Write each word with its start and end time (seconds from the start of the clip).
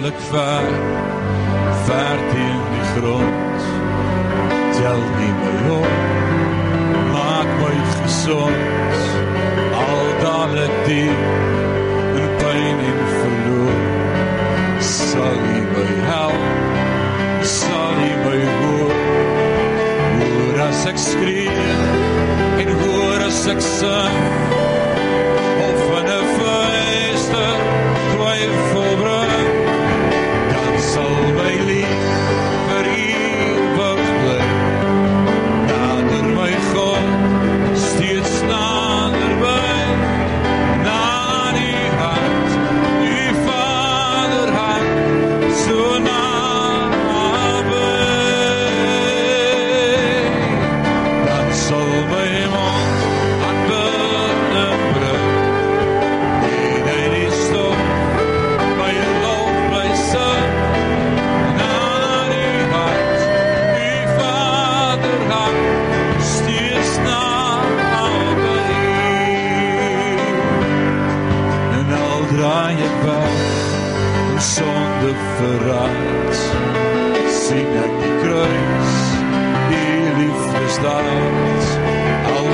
val 0.00 0.08
ek 0.08 0.20
ver, 0.32 0.66
ver 1.86 2.18
teen 2.32 2.60
die 2.72 2.84
grond. 2.92 3.64
Tel 4.76 5.02
nie 5.16 5.32
my 5.40 5.54
op, 5.76 5.90
maak 7.12 7.50
my 7.60 7.74
gezond, 7.98 9.00
al 9.82 10.06
dan 10.22 10.56
ek 10.64 10.76
diep 10.86 11.20
in 12.20 12.30
pijn 12.40 12.80
en 12.90 13.02
verloor. 13.16 13.82
Sal 14.88 15.36
jy 15.50 15.60
my 15.74 15.88
help, 16.08 16.48
sal 17.56 18.00
jy 18.06 18.14
my 18.24 18.38
hoor, 18.54 18.96
hoor 20.22 20.62
as 20.68 20.86
ek 20.94 21.02
skreeuw 21.10 21.60
en 22.62 22.72
hoor 22.84 23.28
as 23.28 23.44
ek 23.52 23.60
sing, 23.68 24.18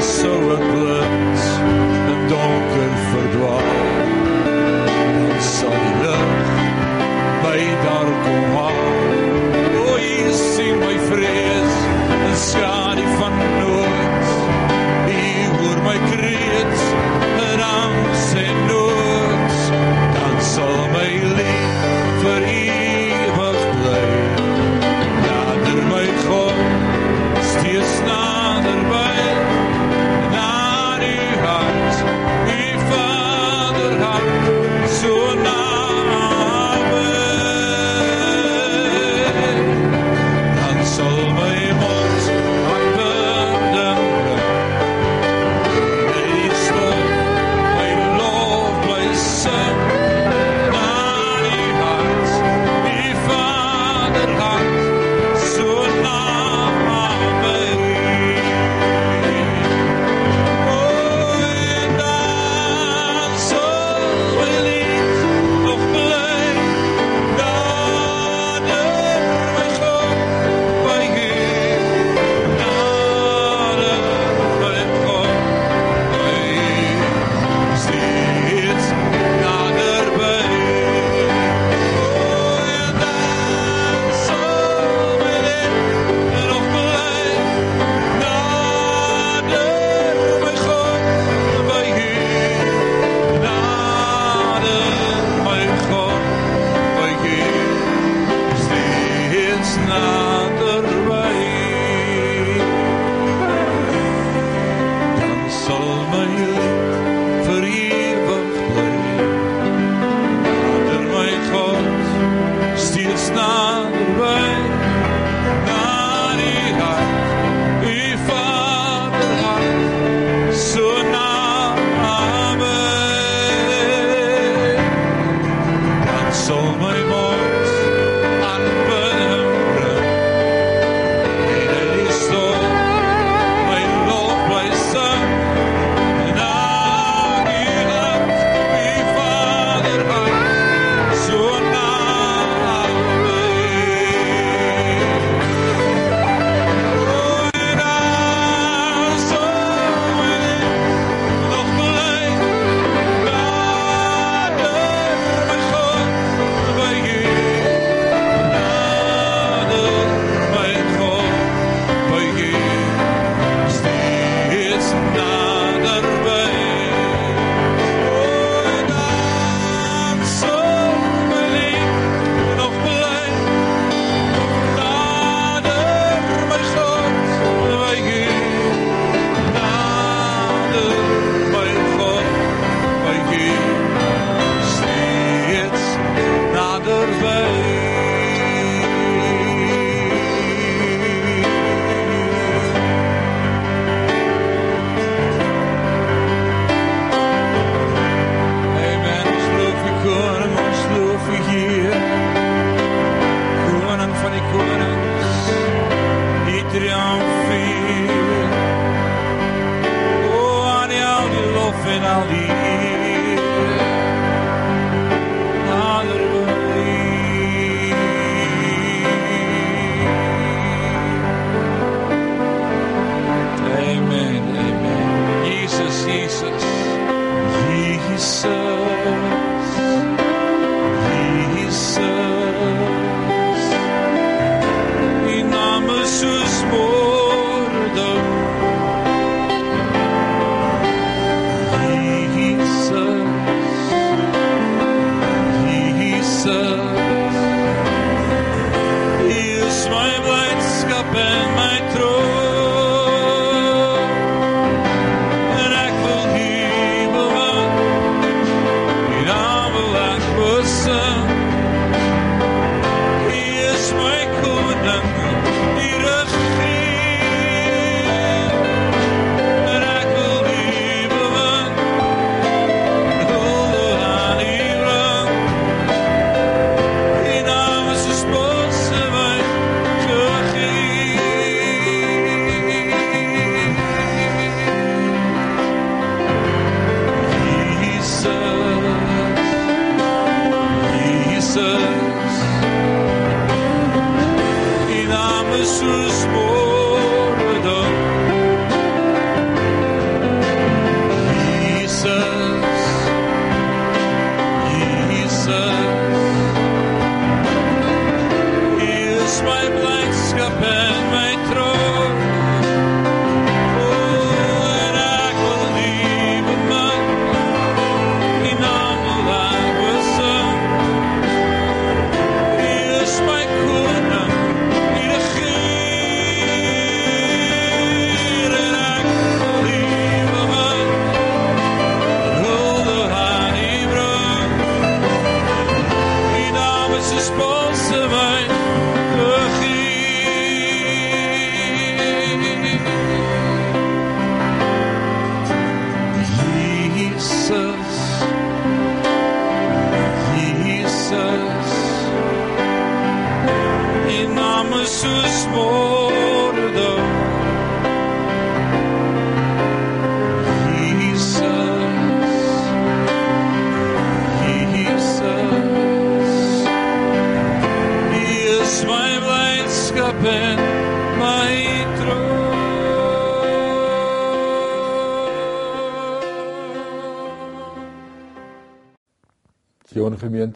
So 0.06 0.22
sorrow. 0.22 0.85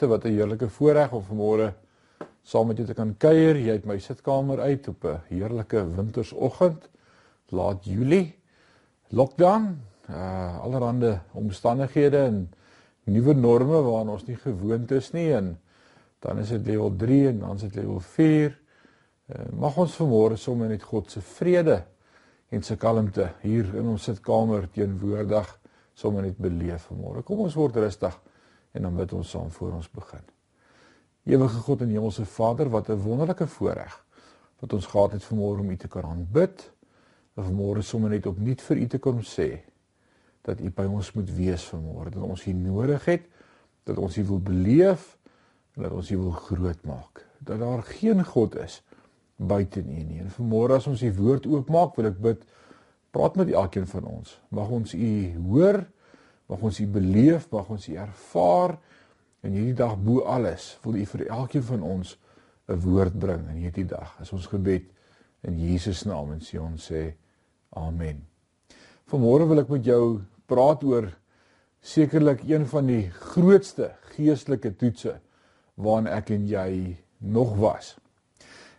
Gemeente, 0.01 0.07
wat 0.07 0.25
'n 0.25 0.35
heerlike 0.35 0.69
voorreg 0.69 1.13
om 1.13 1.23
vanmôre 1.23 1.75
saam 2.43 2.67
met 2.67 2.77
jou 2.77 2.87
te 2.87 2.95
kan 2.95 3.17
kuier 3.17 3.55
hier 3.55 3.73
uit 3.73 3.85
my 3.85 3.99
sitkamer 3.99 4.61
uit 4.61 4.89
op 4.89 5.05
'n 5.05 5.21
heerlike 5.29 5.95
wintersoggend 5.97 6.89
laat 7.51 7.85
Julie. 7.85 8.35
Lockdown, 9.11 9.81
uh 10.09 10.59
allerhande 10.63 11.21
omstandighede 11.33 12.17
en 12.17 12.53
nuwe 13.05 13.35
norme 13.35 13.83
waaraan 13.83 14.09
ons 14.09 14.27
nie 14.27 14.37
gewoond 14.37 14.91
is 14.91 15.13
nie 15.13 15.35
en 15.35 15.59
dan 16.21 16.39
is 16.39 16.49
dit 16.49 16.67
level 16.67 16.97
3 16.97 17.29
en 17.29 17.39
dan 17.39 17.55
is 17.55 17.61
dit 17.61 17.75
level 17.75 18.01
4. 18.01 18.59
Uh, 19.27 19.37
mag 19.53 19.77
ons 19.77 19.97
vanmôre 19.97 20.37
sommer 20.37 20.69
net 20.69 20.83
God 20.83 21.11
se 21.11 21.21
vrede 21.21 21.85
en 22.51 22.63
sy 22.63 22.77
kalmte 22.77 23.33
hier 23.43 23.75
in 23.75 23.87
ons 23.87 24.05
sitkamer 24.05 24.69
teenwoordig 24.73 25.59
sommer 25.95 26.23
net 26.23 26.37
beleef 26.39 26.89
vanmôre. 26.89 27.23
Kom 27.23 27.39
ons 27.39 27.55
word 27.55 27.77
rustig 27.77 28.21
en 28.73 28.83
dan 28.83 28.97
bid 28.97 29.13
ons 29.13 29.31
saam 29.31 29.51
voor 29.51 29.73
ons 29.73 29.91
begin. 29.91 30.23
Ewige 31.25 31.59
God 31.65 31.81
en 31.81 31.89
Hemelse 31.89 32.25
Vader, 32.25 32.71
wat 32.71 32.89
'n 32.89 33.03
wonderlike 33.03 33.47
voorreg 33.47 34.05
wat 34.61 34.73
ons 34.73 34.87
gehad 34.87 35.13
het 35.13 35.25
vanmôre 35.25 35.61
om 35.61 35.71
U 35.71 35.77
te 35.77 35.89
kan 35.89 36.05
aanbid. 36.05 36.73
En 37.35 37.45
vanmôre 37.45 37.83
sommer 37.83 38.11
net 38.11 38.27
opnuut 38.27 38.63
vir 38.63 38.77
U 38.77 38.87
te 38.87 38.99
kom 38.99 39.23
sê 39.25 39.49
dat 40.45 40.61
U 40.61 40.71
by 40.73 40.87
ons 40.89 41.13
moet 41.17 41.31
wees 41.37 41.65
vanmôre, 41.73 42.13
dat 42.13 42.23
ons 42.25 42.45
U 42.47 42.53
nodig 42.53 43.05
het, 43.05 43.27
dat 43.89 43.99
ons 44.01 44.17
U 44.17 44.25
wil 44.25 44.41
beleef 44.41 45.17
en 45.77 45.85
dat 45.85 45.93
ons 45.97 46.11
U 46.11 46.17
wil 46.17 46.31
groot 46.31 46.85
maak. 46.89 47.25
Dat 47.39 47.61
daar 47.61 47.83
geen 47.83 48.25
God 48.25 48.57
is 48.61 48.81
buite 49.37 49.81
U 49.81 50.03
nie. 50.05 50.21
En 50.21 50.33
vanmôre 50.37 50.77
as 50.77 50.89
ons 50.91 51.03
U 51.03 51.13
woord 51.17 51.49
oopmaak, 51.49 51.97
wil 51.97 52.11
ek 52.11 52.21
bid, 52.21 52.45
praat 53.11 53.37
met 53.41 53.53
elkeen 53.53 53.89
van 53.89 54.05
ons. 54.09 54.37
Mag 54.49 54.69
ons 54.69 54.95
U 54.95 55.13
hoor 55.49 55.85
mag 56.51 56.63
ons 56.67 56.81
U 56.83 56.87
beleef, 56.91 57.47
mag 57.53 57.69
ons 57.71 57.87
U 57.89 57.95
ervaar 57.95 58.75
en 59.41 59.55
hierdie 59.55 59.77
dag 59.79 59.95
bo 60.03 60.25
alles 60.27 60.75
wil 60.85 60.99
U 60.99 61.05
vir 61.13 61.29
elkeen 61.29 61.67
van 61.69 61.85
ons 61.87 62.17
'n 62.69 62.81
woord 62.83 63.19
bring 63.19 63.49
in 63.51 63.63
hierdie 63.65 63.87
dag. 63.87 64.17
Is 64.21 64.33
ons 64.33 64.47
gebed 64.47 64.91
in 65.43 65.59
Jesus 65.59 66.05
naam 66.05 66.33
en 66.33 66.41
sê 66.41 66.59
ons 66.61 66.91
sê 66.91 67.15
amen. 67.71 68.27
Vanmôre 69.11 69.49
wil 69.49 69.59
ek 69.59 69.69
met 69.69 69.85
jou 69.85 70.21
praat 70.47 70.85
oor 70.85 71.09
sekerlik 71.81 72.43
een 72.47 72.67
van 72.67 72.87
die 72.87 73.11
grootste 73.11 73.95
geestelike 74.15 74.77
toetse 74.77 75.21
waaraan 75.75 76.07
ek 76.07 76.31
en 76.31 76.47
jy 76.47 76.97
nog 77.19 77.57
was. 77.57 77.97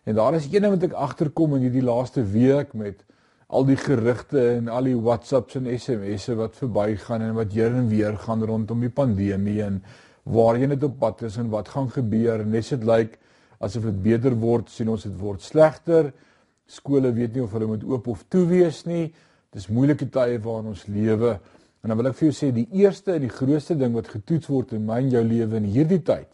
En 0.04 0.16
daar 0.16 0.34
is 0.34 0.46
een 0.46 0.62
ding 0.62 0.74
wat 0.74 0.84
ek 0.84 0.98
agterkom 0.98 1.56
in 1.56 1.62
hierdie 1.68 1.86
laaste 1.86 2.24
week 2.24 2.74
met 2.74 3.04
al 3.52 3.66
die 3.68 3.76
gerugte 3.76 4.40
en 4.54 4.70
al 4.72 4.88
die 4.88 4.96
WhatsApps 4.96 5.58
en 5.60 5.68
SMS'e 5.76 6.38
wat 6.40 6.56
verbygaan 6.56 7.26
en 7.26 7.34
wat 7.36 7.52
hier 7.52 7.74
en 7.76 7.90
weer 7.92 8.16
gaan 8.24 8.44
rondom 8.48 8.80
die 8.80 8.92
pandemie 8.96 9.60
en 9.66 9.82
waarheen 10.24 10.72
dit 10.72 10.84
op 10.88 10.96
pad 11.02 11.26
is 11.28 11.36
en 11.42 11.50
wat 11.52 11.72
gaan 11.74 11.90
gebeur. 11.92 12.46
En 12.46 12.54
net 12.56 12.70
dit 12.72 12.86
lyk 12.88 13.18
asof 13.60 13.90
dit 13.90 13.98
beter 14.06 14.38
word 14.40 14.72
sien 14.72 14.90
ons 14.94 15.04
dit 15.04 15.18
word 15.20 15.44
slegter. 15.44 16.14
Skole 16.72 17.12
weet 17.12 17.36
nie 17.36 17.44
of 17.44 17.52
hulle 17.58 17.68
moet 17.74 17.84
oop 17.84 18.08
of 18.14 18.24
toe 18.32 18.46
wees 18.48 18.86
nie. 18.88 19.10
Dis 19.52 19.68
moeilike 19.68 20.08
tye 20.08 20.40
waarin 20.40 20.72
ons 20.72 20.86
lewe. 20.88 21.36
En 21.84 21.92
dan 21.92 22.00
wil 22.00 22.12
ek 22.14 22.18
vir 22.22 22.30
jou 22.30 22.38
sê 22.38 22.54
die 22.56 22.68
eerste 22.80 23.18
en 23.18 23.26
die 23.26 23.34
grootste 23.36 23.76
ding 23.76 23.92
wat 23.98 24.14
getoets 24.14 24.48
word 24.48 24.72
in 24.78 24.88
my 24.88 25.02
en 25.04 25.12
jou 25.12 25.26
lewe 25.28 25.60
in 25.60 25.68
hierdie 25.76 26.00
tyd 26.08 26.30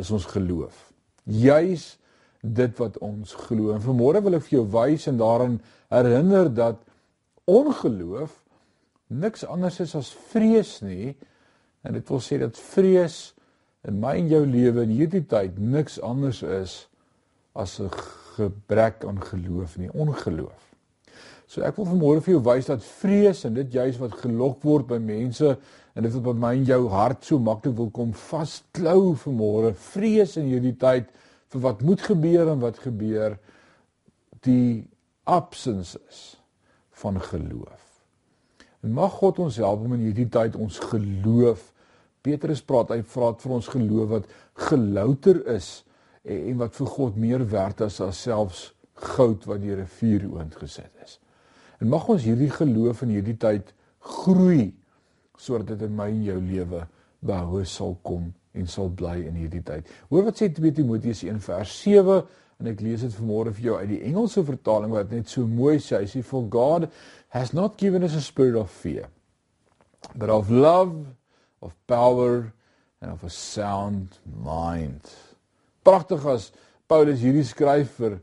is 0.00 0.10
ons 0.10 0.26
geloof. 0.26 0.88
Juis 1.22 1.92
dit 2.40 2.78
wat 2.78 2.98
ons 3.04 3.34
glo. 3.48 3.72
En 3.74 3.82
vanmôre 3.82 4.22
wil 4.22 4.38
ek 4.38 4.46
vir 4.46 4.58
jou 4.58 4.66
wys 4.72 5.08
en 5.10 5.18
daarin 5.20 5.56
herinner 5.90 6.50
dat 6.54 6.84
ongeloof 7.48 8.36
niks 9.08 9.44
anders 9.48 9.80
is 9.80 9.96
as 9.98 10.12
vrees 10.30 10.78
nie. 10.84 11.16
En 11.82 11.96
dit 11.96 12.08
wil 12.12 12.22
sê 12.22 12.38
dat 12.40 12.58
vrees 12.58 13.18
in 13.88 13.98
my 14.02 14.16
en 14.20 14.30
jou 14.30 14.44
lewe 14.46 14.84
in 14.86 14.94
hierdie 14.94 15.24
tyd 15.26 15.58
niks 15.58 15.98
anders 16.04 16.42
is 16.42 16.86
as 17.54 17.80
'n 17.80 17.90
gebrek 18.36 19.04
aan 19.04 19.22
geloof 19.22 19.78
nie, 19.78 19.90
ongeloof. 19.90 20.68
So 21.46 21.62
ek 21.62 21.76
wil 21.76 21.86
vanmôre 21.86 22.20
vir 22.20 22.34
jou 22.34 22.42
wys 22.44 22.66
dat 22.66 22.84
vrees 22.84 23.44
en 23.44 23.54
dit 23.54 23.72
juis 23.72 23.98
wat 23.98 24.12
gelok 24.20 24.62
word 24.62 24.86
by 24.86 24.98
mense 24.98 25.56
en 25.94 26.02
dit 26.02 26.12
wat 26.12 26.22
by 26.22 26.34
my 26.36 26.52
en 26.54 26.64
jou 26.64 26.88
hart 26.88 27.24
so 27.24 27.38
maklik 27.38 27.76
wil 27.76 27.90
kom 27.90 28.12
vasklou 28.12 29.14
vanmôre, 29.14 29.72
vrees 29.74 30.36
in 30.36 30.44
hierdie 30.44 30.76
tyd 30.76 31.08
vir 31.52 31.64
wat 31.64 31.82
moet 31.82 32.02
gebeur 32.04 32.48
en 32.52 32.60
wat 32.60 32.78
gebeur 32.78 33.38
die 34.46 34.88
absence 35.24 35.98
is 36.08 36.22
van 37.02 37.20
geloof. 37.20 37.84
En 38.82 38.94
mag 38.94 39.12
God 39.20 39.38
ons 39.42 39.56
help 39.56 39.84
om 39.84 39.96
in 39.96 40.06
hierdie 40.08 40.28
tyd 40.28 40.56
ons 40.56 40.78
geloof 40.78 41.72
Petrus 42.26 42.60
praat, 42.66 42.90
hy 42.92 43.02
vra 43.06 43.30
vir 43.38 43.54
ons 43.54 43.70
geloof 43.72 44.10
wat 44.10 44.32
gelouter 44.68 45.40
is 45.54 45.68
en, 46.24 46.36
en 46.36 46.58
wat 46.64 46.74
vir 46.76 46.90
God 46.96 47.16
meer 47.20 47.44
werd 47.52 47.84
is 47.86 48.00
as 48.04 48.22
selfs 48.26 48.64
goud 49.14 49.46
wat 49.46 49.62
deur 49.62 49.80
'n 49.84 49.92
vuur 49.98 50.26
oondgesit 50.34 50.92
is. 51.04 51.18
En 51.80 51.88
mag 51.88 52.08
ons 52.08 52.22
hierdie 52.22 52.50
geloof 52.50 53.02
in 53.02 53.14
hierdie 53.14 53.36
tyd 53.38 53.72
groei 53.98 54.74
sodat 55.38 55.68
dit 55.68 55.86
in 55.86 55.94
my 55.94 56.08
en 56.10 56.24
jou 56.24 56.40
lewe 56.42 56.86
behoue 57.20 57.64
sal 57.64 57.96
kom 58.02 58.32
en 58.58 58.66
sal 58.66 58.90
bly 58.90 59.16
in 59.28 59.38
hierdie 59.38 59.62
tyd. 59.64 59.86
Hoor 60.10 60.28
wat 60.28 60.40
sê 60.40 60.50
2 60.52 60.74
Timoteus 60.80 61.22
1 61.24 61.40
vers 61.40 61.76
7 61.82 62.22
en 62.58 62.72
ek 62.72 62.80
lees 62.82 63.04
dit 63.06 63.14
vanmôre 63.14 63.52
vir 63.54 63.70
jou 63.70 63.76
uit 63.78 63.92
die 63.92 64.02
Engelse 64.10 64.42
vertaling 64.44 64.90
wat 64.92 65.12
net 65.14 65.30
so 65.30 65.46
mooi 65.46 65.78
sê. 65.78 66.02
Hy 66.02 66.10
sê 66.10 66.24
for 66.26 66.48
God 66.50 66.88
has 67.34 67.54
not 67.54 67.78
given 67.78 68.02
us 68.02 68.16
a 68.18 68.24
spirit 68.24 68.58
of 68.58 68.70
fear 68.70 69.06
but 70.14 70.30
of 70.30 70.50
love, 70.50 71.06
of 71.60 71.74
power 71.86 72.52
and 73.00 73.12
of 73.12 73.24
a 73.24 73.30
sound 73.30 74.18
mind. 74.44 75.00
Pragtig 75.84 76.24
as 76.26 76.50
Paulus 76.88 77.22
hierdie 77.22 77.46
skryf 77.46 77.98
vir 78.00 78.18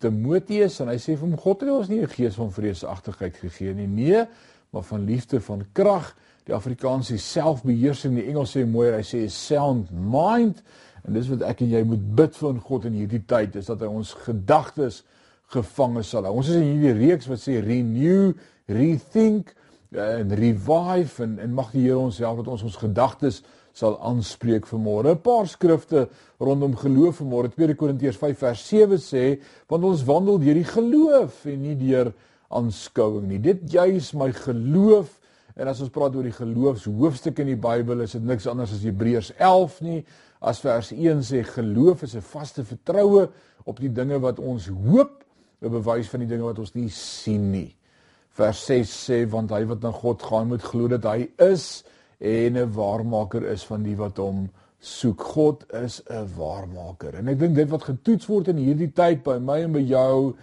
Timoteus 0.00 0.80
en 0.82 0.90
hy 0.92 0.98
sê 1.00 1.14
vir 1.14 1.26
hom 1.26 1.36
God 1.40 1.64
het 1.64 1.72
ons 1.72 1.90
nie 1.90 2.00
'n 2.00 2.08
gees 2.08 2.36
van 2.36 2.52
vreesagtigheid 2.52 3.36
gegee 3.36 3.74
nie, 3.74 3.86
nee, 3.86 4.26
maar 4.72 4.82
van 4.82 5.04
liefde, 5.04 5.40
van 5.40 5.64
krag. 5.72 6.14
Die 6.48 6.54
Afrikaans 6.54 7.12
sê 7.12 7.18
selfbeheersing, 7.22 8.16
die 8.18 8.26
Engels 8.32 8.56
sê 8.56 8.64
mooi, 8.66 8.90
hy 8.96 9.04
sê 9.06 9.22
sound 9.30 9.92
mind. 9.94 10.62
En 11.06 11.14
dis 11.14 11.30
wat 11.30 11.44
ek 11.46 11.62
en 11.62 11.72
jy 11.74 11.82
moet 11.86 12.02
bid 12.18 12.36
vir 12.38 12.50
in 12.50 12.60
God 12.66 12.86
in 12.90 12.98
hierdie 12.98 13.22
tyd, 13.30 13.58
is 13.58 13.70
dat 13.70 13.82
hy 13.82 13.90
ons 13.90 14.14
gedagtes 14.24 15.02
gevange 15.52 16.02
sal 16.06 16.26
hou. 16.26 16.38
Ons 16.40 16.50
is 16.50 16.58
in 16.58 16.68
hierdie 16.72 16.94
reeks 16.98 17.28
wat 17.30 17.42
sê 17.42 17.60
renew, 17.62 18.32
rethink 18.70 19.54
en 19.92 20.32
revive 20.38 21.22
en 21.22 21.36
en 21.42 21.54
mag 21.54 21.72
die 21.74 21.84
Here 21.84 22.00
ons 22.00 22.18
help 22.22 22.40
dat 22.40 22.52
ons 22.54 22.64
ons 22.66 22.78
gedagtes 22.80 23.42
sal 23.76 23.98
aanspreek 24.04 24.66
vanmôre. 24.68 25.14
'n 25.14 25.22
Paar 25.24 25.46
skrifte 25.48 26.08
rondom 26.40 26.76
geloof 26.76 27.20
vanmôre. 27.20 27.52
2 27.54 27.74
Korintiërs 27.76 28.16
5 28.16 28.38
vers 28.38 28.68
7 28.68 28.98
sê, 28.98 29.40
want 29.68 29.84
ons 29.84 30.04
wandel 30.04 30.38
deur 30.38 30.54
die 30.54 30.68
geloof 30.68 31.46
en 31.46 31.62
nie 31.62 31.76
deur 31.76 32.12
aanskouing 32.50 33.28
nie. 33.28 33.38
Dit 33.38 33.72
juis 33.72 34.12
my 34.12 34.32
geloof 34.32 35.20
en 35.56 35.68
as 35.68 35.80
ons 35.84 35.92
praat 35.92 36.14
oor 36.16 36.26
die 36.26 36.36
geloofshoofstuk 36.36 37.38
in 37.44 37.52
die 37.52 37.60
Bybel, 37.60 38.00
is 38.00 38.16
dit 38.16 38.24
niks 38.24 38.46
anders 38.46 38.72
as 38.72 38.84
Hebreërs 38.86 39.32
11 39.38 39.80
nie. 39.84 40.04
As 40.40 40.60
vers 40.64 40.92
1 40.92 41.22
sê 41.22 41.42
geloof 41.46 42.02
is 42.02 42.14
'n 42.16 42.20
vaste 42.20 42.64
vertroue 42.64 43.28
op 43.64 43.80
die 43.80 43.92
dinge 43.92 44.18
wat 44.20 44.38
ons 44.38 44.66
hoop, 44.66 45.24
'n 45.62 45.70
bewys 45.70 46.08
van 46.08 46.20
die 46.20 46.28
dinge 46.28 46.44
wat 46.44 46.58
ons 46.58 46.74
nie 46.74 46.88
sien 46.88 47.50
nie. 47.50 47.76
Vers 48.30 48.66
6 48.66 49.10
sê 49.10 49.28
want 49.28 49.50
hy 49.50 49.64
wat 49.64 49.82
na 49.82 49.92
God 49.92 50.22
gaan 50.22 50.48
moet 50.48 50.62
glo 50.62 50.88
dat 50.88 51.04
hy 51.04 51.28
is 51.38 51.84
en 52.18 52.56
'n 52.56 52.72
waarmaker 52.72 53.44
is 53.44 53.64
van 53.64 53.82
die 53.82 53.96
wat 53.96 54.16
hom 54.16 54.50
soek. 54.80 55.20
God 55.20 55.64
is 55.72 56.02
'n 56.10 56.28
waarmaker. 56.36 57.14
En 57.14 57.28
ek 57.28 57.38
dink 57.38 57.54
dit 57.54 57.68
wat 57.68 57.84
getoets 57.84 58.26
word 58.26 58.48
in 58.48 58.56
hierdie 58.56 58.92
tyd 58.92 59.22
by 59.22 59.38
my 59.38 59.62
en 59.62 59.72
by 59.72 59.84
jou 59.84 60.34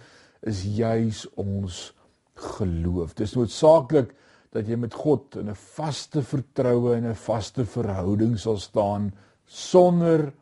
is 0.42 0.64
juis 0.64 1.26
ons 1.36 1.92
geloof. 2.34 3.14
Dis 3.14 3.34
noodsaaklik 3.34 4.14
dat 4.54 4.66
jy 4.66 4.76
met 4.76 4.94
God 4.94 5.36
in 5.36 5.50
'n 5.50 5.54
vaste 5.76 6.22
vertroue 6.22 6.96
en 6.96 7.06
'n 7.06 7.14
vaste 7.14 7.64
verhouding 7.64 8.38
sal 8.38 8.58
staan 8.58 9.12
sonder 9.46 10.32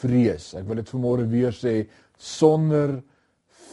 vrees. 0.00 0.54
Ek 0.54 0.66
wil 0.66 0.76
dit 0.76 0.90
vanmôre 0.90 1.26
weer 1.28 1.52
sê 1.52 1.88
sonder 2.16 3.02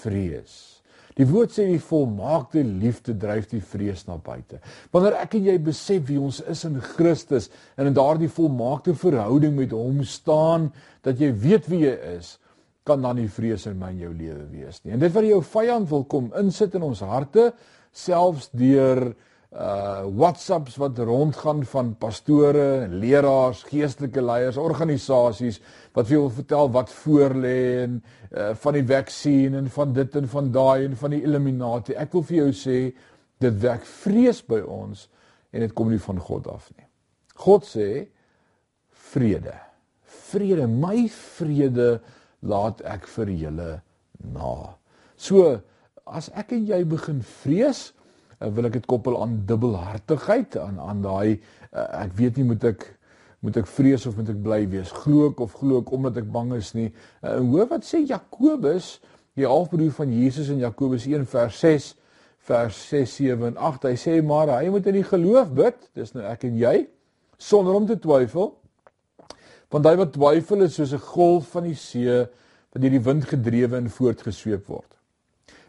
vrees. 0.02 0.76
Die 1.16 1.26
woord 1.28 1.54
sê 1.56 1.64
die 1.70 1.80
volmaakte 1.80 2.64
liefde 2.64 3.14
dryf 3.16 3.48
die 3.48 3.62
vrees 3.64 4.04
na 4.08 4.18
buite. 4.18 4.60
Wanneer 4.92 5.16
ek 5.22 5.38
en 5.38 5.46
jy 5.48 5.58
besef 5.64 6.10
wie 6.10 6.20
ons 6.20 6.42
is 6.42 6.66
in 6.68 6.76
Christus 6.82 7.48
en 7.78 7.88
in 7.88 7.96
daardie 7.96 8.28
volmaakte 8.28 8.94
verhouding 9.00 9.56
met 9.56 9.72
hom 9.72 10.04
staan, 10.04 10.74
dat 11.08 11.20
jy 11.20 11.32
weet 11.32 11.70
wie 11.72 11.86
jy 11.86 11.96
is, 12.18 12.38
kan 12.86 13.02
dan 13.02 13.16
nie 13.16 13.30
vrees 13.32 13.64
in 13.66 13.80
my 13.80 13.94
en 13.94 14.02
jou 14.04 14.12
lewe 14.14 14.44
wees 14.52 14.82
nie. 14.84 14.92
En 14.94 15.00
dit 15.00 15.14
wat 15.16 15.26
jou 15.26 15.40
vyand 15.56 15.90
wil 15.90 16.04
kom 16.12 16.28
insit 16.38 16.76
in 16.76 16.84
ons 16.84 17.00
harte, 17.00 17.48
selfs 17.96 18.52
deur 18.52 19.16
uh 19.56 20.04
WhatsApps 20.12 20.76
wat 20.76 20.98
rondgaan 21.00 21.64
van 21.66 21.94
pastore, 21.96 22.88
leraars, 22.92 23.64
geestelike 23.64 24.22
leiers, 24.22 24.58
organisasies 24.60 25.62
wat 25.96 26.10
vir 26.10 26.18
jou 26.18 26.26
vertel 26.42 26.72
wat 26.76 26.92
voor 26.92 27.38
lê 27.40 27.60
en 27.86 28.02
uh 28.36 28.52
van 28.60 28.76
die 28.76 28.84
vaksin 28.90 29.56
en 29.56 29.70
van 29.72 29.94
dit 29.96 30.16
en 30.20 30.28
van 30.28 30.52
daai 30.52 30.86
en 30.90 30.98
van 31.00 31.16
die 31.16 31.22
Illuminati. 31.24 31.96
Ek 31.96 32.12
wil 32.18 32.26
vir 32.28 32.38
jou 32.42 32.50
sê 32.52 32.80
dit 33.40 33.62
wek 33.64 33.88
vrees 34.04 34.42
by 34.44 34.60
ons 34.60 35.08
en 35.56 35.64
dit 35.64 35.74
kom 35.76 35.92
nie 35.92 36.04
van 36.04 36.20
God 36.20 36.52
af 36.52 36.68
nie. 36.76 36.88
God 37.40 37.64
sê 37.68 37.90
vrede. 39.14 39.56
Vrede, 40.04 40.68
my 40.68 41.08
vrede 41.08 42.00
laat 42.44 42.82
ek 42.84 43.08
vir 43.08 43.32
julle 43.32 43.74
na. 44.36 44.56
So 45.16 45.62
as 46.06 46.28
ek 46.36 46.52
en 46.58 46.66
jy 46.68 46.84
begin 46.90 47.22
vrees, 47.24 47.94
wil 48.54 48.68
ek 48.70 48.78
dit 48.80 48.86
koppel 48.86 49.18
aan 49.22 49.40
dubbelhartigheid 49.48 50.58
aan 50.62 50.80
aan 50.80 51.02
daai 51.02 51.40
uh, 51.74 52.04
ek 52.04 52.14
weet 52.20 52.38
nie 52.38 52.48
moet 52.52 52.64
ek 52.64 52.86
moet 53.46 53.58
ek 53.62 53.68
vrees 53.70 54.06
of 54.10 54.16
moet 54.18 54.32
ek 54.34 54.40
bly 54.42 54.64
wees. 54.72 54.92
Glo 55.04 55.30
ek 55.30 55.42
of 55.44 55.54
glo 55.60 55.84
ek 55.84 55.92
omdat 55.94 56.18
ek 56.18 56.32
bang 56.34 56.56
is 56.58 56.72
nie. 56.74 56.88
Uh, 57.22 57.38
hoor 57.44 57.70
wat 57.70 57.86
sê 57.86 58.02
Jakobus 58.02 58.96
die 59.38 59.46
halfbroer 59.46 59.94
van 59.94 60.14
Jesus 60.14 60.50
in 60.50 60.64
Jakobus 60.64 61.06
1 61.10 61.28
vers 61.30 61.60
6 61.62 61.92
vers 62.46 62.80
6 62.90 63.16
7 63.20 63.50
en 63.52 63.58
8 63.70 63.90
hy 63.90 63.96
sê 64.00 64.20
maar 64.26 64.52
hy 64.56 64.70
moet 64.74 64.88
in 64.90 65.00
die 65.00 65.08
geloof 65.08 65.54
bid. 65.56 65.78
Dis 65.98 66.16
nou 66.16 66.26
ek 66.26 66.48
en 66.50 66.58
jy 66.62 66.88
sonder 67.42 67.78
om 67.78 67.88
te 67.90 67.98
twyfel. 68.00 68.54
Want 69.74 69.90
hy 69.90 69.96
wat 70.00 70.14
twyfel 70.16 70.66
is 70.66 70.78
soos 70.78 70.94
'n 70.94 71.06
golf 71.14 71.54
van 71.54 71.70
die 71.70 71.78
see 71.78 72.26
wat 72.76 72.82
deur 72.82 72.92
die 72.92 73.06
wind 73.08 73.26
gedrewe 73.26 73.78
en 73.78 73.90
voortgesweep 73.90 74.68
word. 74.68 74.92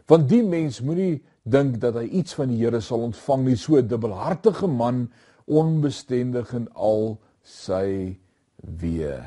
Want 0.06 0.28
die 0.28 0.42
mens 0.42 0.80
moenie 0.80 1.22
dink 1.46 1.78
dat 1.82 1.94
hy 1.94 2.08
iets 2.20 2.34
van 2.34 2.50
die 2.50 2.58
Here 2.64 2.80
sal 2.82 3.06
ontvang 3.06 3.46
nie 3.46 3.56
so 3.60 3.80
dubbelhartige 3.82 4.66
man 4.66 5.06
onbestendig 5.46 6.50
in 6.58 6.66
al 6.74 7.16
sy 7.46 8.16
weë. 8.66 9.20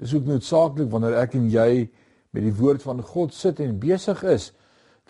Dis 0.00 0.14
ook 0.16 0.26
noodsaaklik 0.26 0.90
wanneer 0.90 1.20
ek 1.20 1.36
en 1.38 1.46
jy 1.52 1.86
met 2.34 2.46
die 2.46 2.54
woord 2.56 2.82
van 2.82 3.02
God 3.04 3.34
sit 3.36 3.60
en 3.62 3.78
besig 3.82 4.22
is 4.26 4.50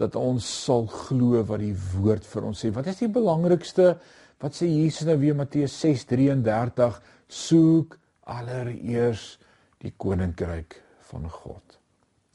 dat 0.01 0.17
ons 0.17 0.45
sal 0.45 0.87
glo 0.91 1.41
wat 1.49 1.63
die 1.63 1.77
woord 1.95 2.27
vir 2.27 2.49
ons 2.49 2.65
sê. 2.65 2.71
Wat 2.73 2.89
is 2.89 3.01
die 3.03 3.11
belangrikste? 3.13 3.95
Wat 4.41 4.57
sê 4.57 4.69
Jesus 4.69 5.09
nou 5.09 5.19
weer 5.21 5.37
Matteus 5.37 5.77
6:33? 5.85 7.01
Soek 7.29 7.99
allereers 8.25 9.39
die 9.81 9.93
koninkryk 9.97 10.81
van 11.11 11.29
God. 11.29 11.79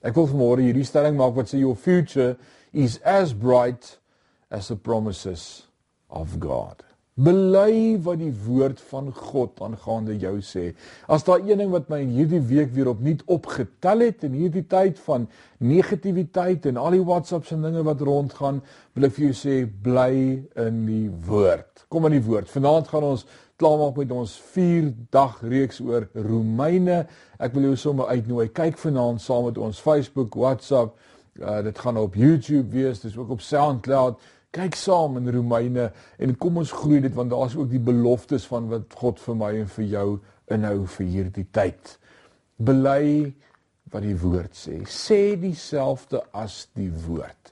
Ek 0.06 0.16
wil 0.16 0.30
vanmôre 0.30 0.66
hierdie 0.66 0.86
stelling 0.86 1.18
maak 1.18 1.36
wat 1.38 1.50
sê 1.50 1.60
your 1.60 1.76
future 1.76 2.36
is 2.76 3.00
as 3.04 3.34
bright 3.34 3.98
as 4.52 4.68
the 4.68 4.76
promises 4.76 5.64
of 6.10 6.40
God. 6.40 6.84
Bely 7.16 7.96
wat 8.04 8.20
die 8.20 8.34
woord 8.44 8.82
van 8.90 9.06
God 9.16 9.62
aangaande 9.64 10.18
jou 10.20 10.34
sê. 10.44 10.66
As 11.08 11.24
daar 11.24 11.40
een 11.40 11.62
ding 11.64 11.72
wat 11.72 11.88
my 11.88 12.02
in 12.04 12.12
hierdie 12.12 12.42
week 12.44 12.74
weer 12.76 12.90
opnuut 12.92 13.24
opgetel 13.32 14.04
het 14.04 14.26
in 14.28 14.36
hierdie 14.36 14.66
tyd 14.68 15.00
van 15.06 15.30
negativiteit 15.64 16.68
en 16.68 16.82
al 16.82 16.98
die 16.98 17.06
WhatsApps 17.08 17.56
en 17.56 17.64
dinge 17.64 17.86
wat 17.88 18.04
rondgaan, 18.04 18.60
wil 19.00 19.08
ek 19.08 19.16
vir 19.16 19.30
jou 19.30 19.38
sê 19.46 19.56
bly 19.88 20.12
in 20.66 20.84
die 20.90 21.08
woord. 21.30 21.88
Kom 21.88 22.10
in 22.12 22.18
die 22.18 22.26
woord. 22.28 22.52
Vanaand 22.52 22.92
gaan 22.92 23.08
ons 23.14 23.24
klaarmaak 23.64 23.96
met 24.04 24.12
ons 24.12 24.36
4 24.52 24.92
dag 25.16 25.40
reeks 25.48 25.80
oor 25.80 26.10
Romeine. 26.20 27.06
Ek 27.40 27.56
wil 27.56 27.70
jou 27.70 27.78
sommer 27.80 28.12
uitnooi. 28.12 28.50
Kyk 28.52 28.76
vanaand 28.82 29.24
saam 29.24 29.48
met 29.48 29.60
ons 29.64 29.80
Facebook, 29.80 30.36
WhatsApp, 30.36 31.00
Uh, 31.36 31.62
dit 31.64 31.80
gaan 31.80 31.98
op 31.98 32.14
YouTube 32.16 32.70
wees, 32.72 33.02
dis 33.04 33.18
ook 33.18 33.30
op 33.30 33.42
SoundCloud. 33.42 34.22
Kyk 34.56 34.76
saam 34.80 35.18
in 35.20 35.28
Romeine 35.36 35.90
en 36.16 36.38
kom 36.40 36.62
ons 36.62 36.72
groei 36.72 37.02
dit 37.04 37.14
want 37.14 37.34
daar's 37.34 37.58
ook 37.60 37.68
die 37.70 37.82
beloftes 37.84 38.46
van 38.48 38.70
wat 38.72 38.96
God 38.96 39.20
vir 39.20 39.36
my 39.36 39.50
en 39.60 39.68
vir 39.74 39.86
jou 39.92 40.06
inhou 40.56 40.86
vir 40.94 41.10
hierdie 41.12 41.48
tyd. 41.52 41.98
Bely 42.56 43.34
wat 43.92 44.06
die 44.06 44.16
woord 44.16 44.56
sê. 44.56 44.80
Sê 44.88 45.36
dieselfde 45.42 46.24
as 46.32 46.70
die 46.80 46.92
woord. 47.04 47.52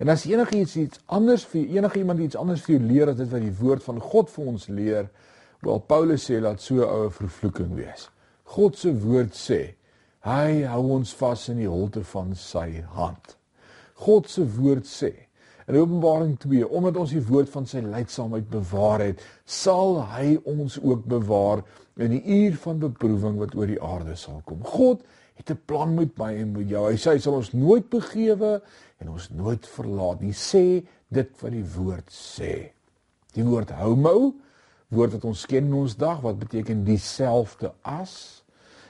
En 0.00 0.08
as 0.08 0.24
enigiets 0.30 0.78
iets 0.80 1.00
anders 1.06 1.44
vir 1.52 1.66
enige 1.76 2.00
iemand 2.00 2.24
iets 2.24 2.38
anders 2.38 2.64
vir 2.64 2.78
jou 2.78 2.84
leer 2.86 3.12
as 3.12 3.18
dit 3.20 3.28
wat 3.28 3.44
die 3.44 3.56
woord 3.60 3.84
van 3.84 4.00
God 4.00 4.32
vir 4.32 4.52
ons 4.54 4.68
leer, 4.72 5.08
wel 5.66 5.82
Paulus 5.90 6.30
sê 6.30 6.40
laat 6.40 6.64
so 6.64 6.80
'n 6.80 6.88
oue 6.88 7.10
vervloeking 7.10 7.74
wees. 7.76 8.08
God 8.44 8.78
se 8.78 8.94
woord 8.94 9.34
sê 9.36 9.74
Hy 10.26 10.64
hou 10.66 10.84
ons 10.98 11.14
vas 11.20 11.48
in 11.52 11.60
die 11.62 11.70
holte 11.70 12.02
van 12.04 12.34
sy 12.38 12.82
hand. 12.96 13.36
God 13.98 14.28
se 14.30 14.44
woord 14.58 14.86
sê 14.86 15.12
in 15.68 15.76
Openbaring 15.76 16.38
2, 16.40 16.64
omdat 16.64 16.96
ons 16.96 17.10
die 17.12 17.24
woord 17.28 17.50
van 17.52 17.66
sy 17.68 17.82
leidsaamheid 17.84 18.46
bewaar 18.48 19.02
het, 19.04 19.20
sal 19.44 19.98
hy 20.14 20.38
ons 20.48 20.78
ook 20.80 21.02
bewaar 21.12 21.60
in 22.00 22.14
die 22.14 22.22
uur 22.38 22.56
van 22.62 22.80
beproewing 22.80 23.36
wat 23.36 23.52
oor 23.58 23.68
die 23.68 23.82
aarde 23.84 24.16
sal 24.16 24.40
kom. 24.48 24.62
God 24.64 25.04
het 25.36 25.50
'n 25.50 25.60
plan 25.66 25.94
met 25.94 26.16
my 26.18 26.32
en 26.40 26.52
met 26.52 26.68
jou. 26.68 26.88
Hy 26.88 26.96
sê 26.96 27.12
hy 27.12 27.18
sal 27.18 27.34
ons 27.34 27.52
nooit 27.52 27.88
begewe 27.90 28.62
en 28.98 29.08
ons 29.08 29.30
nooit 29.30 29.66
verlaat 29.66 30.20
nie. 30.20 30.32
Sê 30.32 30.86
dit 31.10 31.30
wat 31.42 31.52
die 31.52 31.68
woord 31.76 32.08
sê. 32.10 32.72
Die 33.34 33.44
woord 33.44 33.70
hou 33.70 33.94
mou 33.94 34.34
woord 34.88 35.12
wat 35.12 35.24
ons 35.24 35.46
ken 35.46 35.68
in 35.68 35.74
ons 35.74 35.96
dag 35.96 36.20
wat 36.24 36.38
beteken 36.38 36.84
dieselfde 36.84 37.72
as. 37.82 38.37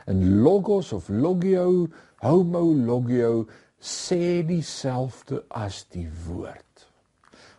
En 0.09 0.23
logos 0.43 0.93
of 0.97 1.09
logio, 1.13 1.89
homologio 2.25 3.47
sê 3.79 4.43
dieselfde 4.47 5.43
as 5.55 5.85
die 5.93 6.09
woord. 6.27 6.87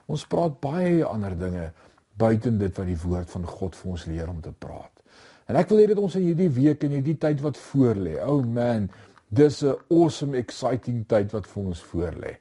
Ons 0.10 0.26
praat 0.26 0.58
baie 0.64 1.04
ander 1.06 1.36
dinge 1.38 1.68
buiten 2.20 2.58
dit 2.60 2.74
wat 2.76 2.90
die 2.90 2.98
woord 3.04 3.30
van 3.32 3.46
God 3.48 3.78
vir 3.78 3.92
ons 3.94 4.08
leer 4.10 4.32
om 4.32 4.42
te 4.44 4.52
praat. 4.52 4.92
En 5.50 5.58
ek 5.58 5.70
wil 5.72 5.84
hê 5.84 5.86
dat 5.92 6.02
ons 6.02 6.18
in 6.18 6.28
hierdie 6.28 6.50
week 6.58 6.84
en 6.86 6.98
hierdie 6.98 7.18
tyd 7.22 7.40
wat 7.46 7.58
voorlê, 7.70 8.18
oh 8.22 8.42
man, 8.46 8.90
dis 9.30 9.62
'n 9.64 9.78
awesome 9.90 10.38
exciting 10.38 11.06
tyd 11.08 11.32
wat 11.32 11.48
vir 11.48 11.64
ons 11.64 11.82
voorlê. 11.94 12.34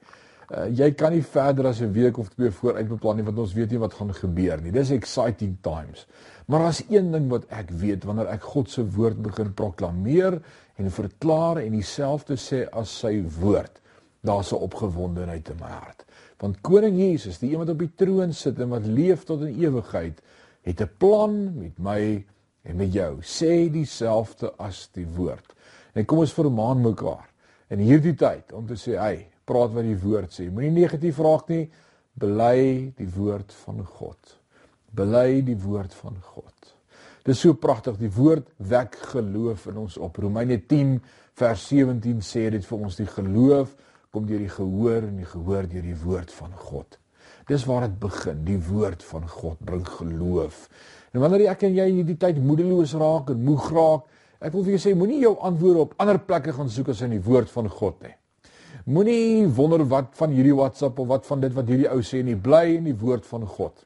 Uh, 0.48 0.64
jy 0.72 0.94
kan 0.96 1.12
nie 1.12 1.22
verder 1.22 1.66
as 1.68 1.82
'n 1.82 1.92
week 1.92 2.16
of 2.18 2.28
twee 2.32 2.50
vooruit 2.50 2.88
beplan 2.88 3.16
nie 3.16 3.24
want 3.24 3.38
ons 3.38 3.52
weet 3.52 3.70
nie 3.70 3.78
wat 3.78 3.94
gaan 3.94 4.14
gebeur 4.14 4.60
nie. 4.62 4.72
Dis 4.72 4.90
exciting 4.90 5.58
times. 5.60 6.06
Maar 6.46 6.64
as 6.70 6.82
een 6.88 7.12
ding 7.12 7.28
wat 7.28 7.44
ek 7.52 7.70
weet 7.70 8.04
wanneer 8.04 8.30
ek 8.32 8.42
God 8.42 8.70
se 8.70 8.90
woord 8.90 9.20
begin 9.22 9.52
proklameer 9.52 10.40
en 10.76 10.90
verklaar 10.90 11.60
en 11.60 11.72
dieselfde 11.72 12.36
sê 12.40 12.64
as 12.72 12.88
sy 12.88 13.20
woord, 13.40 13.80
daar's 14.24 14.52
'n 14.52 14.56
opgewondenheid 14.64 15.50
in 15.50 15.56
my 15.60 15.68
hart. 15.68 16.04
Want 16.38 16.60
koning 16.60 16.96
Jesus, 16.96 17.38
die 17.38 17.52
een 17.52 17.58
wat 17.58 17.68
op 17.68 17.78
die 17.78 17.94
troon 17.94 18.32
sit 18.32 18.58
en 18.58 18.68
wat 18.68 18.86
leef 18.86 19.24
tot 19.24 19.42
in 19.42 19.60
ewigheid, 19.60 20.22
het 20.62 20.80
'n 20.80 20.90
plan 20.98 21.58
met 21.58 21.78
my 21.78 22.24
en 22.62 22.76
met 22.76 22.92
jou. 22.92 23.20
Sê 23.20 23.70
dieselfde 23.70 24.52
as 24.56 24.88
die 24.92 25.06
woord. 25.06 25.54
En 25.92 26.04
kom 26.04 26.18
ons 26.18 26.32
vermaan 26.32 26.80
mekaar 26.80 27.28
in 27.68 27.78
hierdie 27.78 28.14
tyd 28.14 28.52
om 28.52 28.66
te 28.66 28.74
sê, 28.74 28.96
"Hey, 28.96 29.28
praat 29.48 29.72
wat 29.76 29.86
die 29.88 29.98
woord 29.98 30.34
sê. 30.34 30.48
Moenie 30.52 30.74
negatief 30.82 31.20
raak 31.24 31.48
nie. 31.52 31.64
Bely 32.18 32.92
die 32.98 33.08
woord 33.14 33.54
van 33.64 33.84
God. 33.84 34.36
Bely 34.94 35.40
die 35.46 35.58
woord 35.58 35.94
van 36.02 36.20
God." 36.34 36.74
Dis 37.28 37.42
so 37.44 37.52
pragtig. 37.52 37.98
Die 38.00 38.12
woord 38.12 38.46
wek 38.56 38.94
geloof 39.12 39.66
in 39.68 39.82
ons 39.84 39.98
op. 40.00 40.16
Romeine 40.16 40.62
10 40.66 40.96
vers 41.36 41.66
17 41.68 42.22
sê 42.24 42.48
dit 42.54 42.64
vir 42.64 42.78
ons 42.78 42.96
die 42.96 43.08
geloof 43.08 43.74
kom 44.14 44.24
deur 44.24 44.40
die 44.40 44.52
gehoor 44.52 45.04
en 45.04 45.18
die 45.20 45.28
gehoor 45.28 45.68
deur 45.68 45.84
die 45.84 45.98
woord 46.00 46.32
van 46.32 46.54
God. 46.56 46.96
Dis 47.48 47.66
waar 47.68 47.84
dit 47.84 47.98
begin. 48.00 48.40
Die 48.46 48.60
woord 48.70 49.04
van 49.10 49.28
God 49.28 49.60
bring 49.64 49.84
geloof. 49.88 50.64
En 51.12 51.20
wanneer 51.24 51.50
ek 51.52 51.66
en 51.68 51.76
jy 51.76 51.88
in 51.90 52.00
hierdie 52.00 52.16
tyd 52.20 52.40
moedeloos 52.40 52.94
raak 53.00 53.32
en 53.32 53.44
moeg 53.44 53.68
raak, 53.76 54.08
ek 54.40 54.54
wil 54.54 54.64
vir 54.64 54.76
jou 54.76 54.82
sê 54.86 54.94
moenie 54.96 55.20
jou 55.22 55.34
antwoorde 55.44 55.84
op 55.84 55.94
ander 56.00 56.20
plekke 56.24 56.54
gaan 56.56 56.72
soek 56.72 56.92
as 56.94 57.04
in 57.04 57.16
die 57.16 57.24
woord 57.24 57.52
van 57.52 57.68
God 57.72 58.00
nie. 58.06 58.14
Moenie 58.88 59.44
wonder 59.52 59.82
wat 59.84 60.14
van 60.16 60.32
hierdie 60.32 60.54
WhatsApp 60.56 60.98
of 60.98 61.10
wat 61.10 61.26
van 61.28 61.42
dit 61.44 61.52
wat 61.52 61.68
hierdie 61.68 61.90
ou 61.92 62.00
sê 62.00 62.22
nie, 62.24 62.38
bly 62.40 62.78
in 62.78 62.86
die 62.88 62.96
woord 62.96 63.26
van 63.28 63.44
God. 63.44 63.84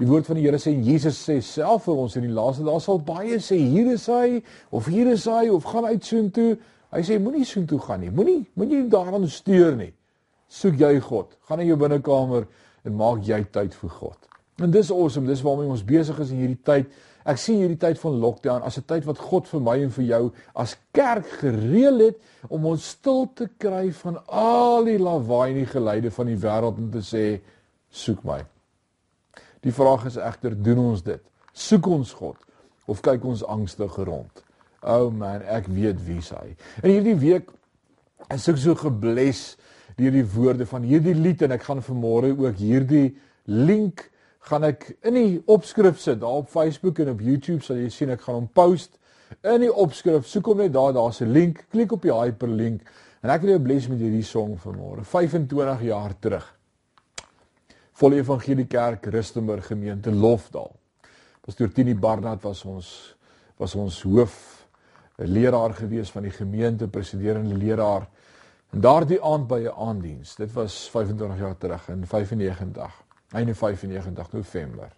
Die 0.00 0.08
woord 0.08 0.24
van 0.30 0.38
die 0.38 0.46
Here 0.46 0.56
sê 0.56 0.72
Jesus 0.72 1.18
sê 1.20 1.36
self 1.44 1.84
vir 1.84 1.98
ons 2.00 2.16
in 2.16 2.24
die 2.24 2.32
laaste 2.32 2.64
dae 2.64 2.80
sal 2.80 3.02
baie 3.04 3.36
sê 3.44 3.58
hier 3.60 3.90
is 3.92 4.06
hy 4.08 4.40
of 4.72 4.88
hier 4.88 5.10
is 5.12 5.26
hy 5.28 5.50
of 5.52 5.68
gaan 5.68 5.90
uit 5.90 6.08
soontoe. 6.08 6.54
Hy 6.94 7.02
sê 7.04 7.18
moenie 7.20 7.44
soontoe 7.44 7.76
gaan 7.84 8.00
nie. 8.00 8.08
Moenie 8.14 8.38
moenie 8.56 8.86
daaraan 8.88 9.28
steur 9.28 9.76
nie. 9.76 9.92
Soek 10.48 10.80
jy 10.80 10.94
God. 11.04 11.36
Gaan 11.50 11.60
in 11.60 11.68
jou 11.68 11.76
binnekamer 11.84 12.48
en 12.88 12.96
maak 12.96 13.20
jy 13.28 13.42
tyd 13.52 13.76
vir 13.82 13.92
God. 13.98 14.16
En 14.64 14.72
dis 14.72 14.88
awesome. 14.90 15.28
Dis 15.28 15.44
waarmee 15.44 15.68
ons 15.68 15.84
besig 15.84 16.24
is 16.24 16.32
in 16.32 16.40
hierdie 16.46 16.62
tyd. 16.64 16.88
Ek 17.30 17.38
sien 17.38 17.60
hierdie 17.60 17.78
tyd 17.78 17.98
van 18.00 18.18
lockdown 18.18 18.64
as 18.66 18.78
'n 18.78 18.86
tyd 18.90 19.04
wat 19.06 19.18
God 19.18 19.46
vir 19.46 19.60
my 19.60 19.76
en 19.84 19.90
vir 19.90 20.04
jou 20.04 20.32
as 20.54 20.76
kerk 20.92 21.26
gereël 21.42 21.98
het 22.06 22.18
om 22.48 22.66
ons 22.66 22.88
stil 22.96 23.28
te 23.34 23.46
kry 23.58 23.92
van 23.92 24.18
al 24.26 24.84
die 24.84 24.98
lawaai 24.98 25.50
en 25.50 25.60
die 25.62 25.72
geluide 25.72 26.10
van 26.10 26.26
die 26.26 26.36
wêreld 26.36 26.78
en 26.78 26.90
te 26.90 27.02
sê 27.04 27.40
soek 27.90 28.24
my. 28.24 28.42
Die 29.62 29.72
vraag 29.72 30.06
is 30.06 30.16
egter, 30.16 30.56
doen 30.56 30.78
ons 30.78 31.02
dit? 31.02 31.20
Soek 31.52 31.86
ons 31.86 32.12
God 32.12 32.36
of 32.86 33.02
kyk 33.02 33.24
ons 33.24 33.44
angstig 33.44 33.96
rond? 33.96 34.42
Oh 34.82 35.10
man, 35.10 35.42
ek 35.42 35.68
weet 35.68 36.00
wie 36.06 36.20
hy. 36.20 36.56
In 36.82 36.90
hierdie 36.90 37.18
week 37.20 37.50
is 38.30 38.48
ek 38.48 38.56
so 38.56 38.74
gebless 38.74 39.56
deur 39.96 40.10
die 40.10 40.24
woorde 40.24 40.66
van 40.66 40.82
hierdie 40.82 41.14
lied 41.14 41.42
en 41.42 41.52
ek 41.52 41.66
gaan 41.68 41.82
vanmôre 41.84 42.32
ook 42.32 42.56
hierdie 42.56 43.16
link 43.44 44.10
gaan 44.48 44.64
ek 44.64 44.86
in 45.06 45.14
die 45.14 45.42
opskrif 45.46 46.00
sit 46.00 46.20
daar 46.20 46.40
op 46.42 46.48
Facebook 46.48 46.98
en 46.98 47.12
op 47.12 47.20
YouTube 47.20 47.64
sal 47.64 47.76
jy 47.76 47.90
sien 47.92 48.10
ek 48.10 48.24
gaan 48.24 48.40
hom 48.40 48.48
post 48.48 48.96
in 49.42 49.60
die 49.60 49.72
opskrif. 49.72 50.26
Soek 50.26 50.46
hom 50.46 50.62
net 50.64 50.72
daar, 50.72 50.92
daar's 50.92 51.20
'n 51.20 51.32
link. 51.32 51.66
Klik 51.70 51.92
op 51.92 52.02
die 52.02 52.14
hyperlink 52.14 52.80
en 53.22 53.30
ek 53.30 53.42
wil 53.42 53.50
jou 53.50 53.60
bless 53.60 53.88
met 53.88 53.98
hierdie 53.98 54.24
song 54.24 54.56
vanmôre. 54.56 55.04
25 55.04 55.82
jaar 55.82 56.14
terug. 56.18 56.46
Volle 57.92 58.16
Evangelie 58.16 58.66
Kerk 58.66 59.06
Rustenburg 59.06 59.66
gemeente 59.66 60.10
Lofdal. 60.10 60.72
Pastoor 61.40 61.72
Tini 61.72 61.94
Barnard 61.94 62.42
was 62.42 62.64
ons 62.64 63.16
was 63.58 63.74
ons 63.74 64.02
hoof 64.02 64.66
'n 65.18 65.26
leraar 65.26 65.74
gewees 65.74 66.10
van 66.10 66.22
die 66.22 66.30
gemeente, 66.30 66.88
presiderende 66.88 67.54
leraar. 67.54 68.08
En 68.72 68.80
daardie 68.80 69.22
aand 69.22 69.46
by 69.46 69.60
'n 69.66 69.74
aanddiens, 69.76 70.36
dit 70.36 70.52
was 70.52 70.90
25 70.90 71.38
jaar 71.38 71.56
terug 71.56 71.88
in 71.88 72.06
95, 72.06 73.02
einde 73.32 73.54
95 73.54 74.32
November. 74.32 74.90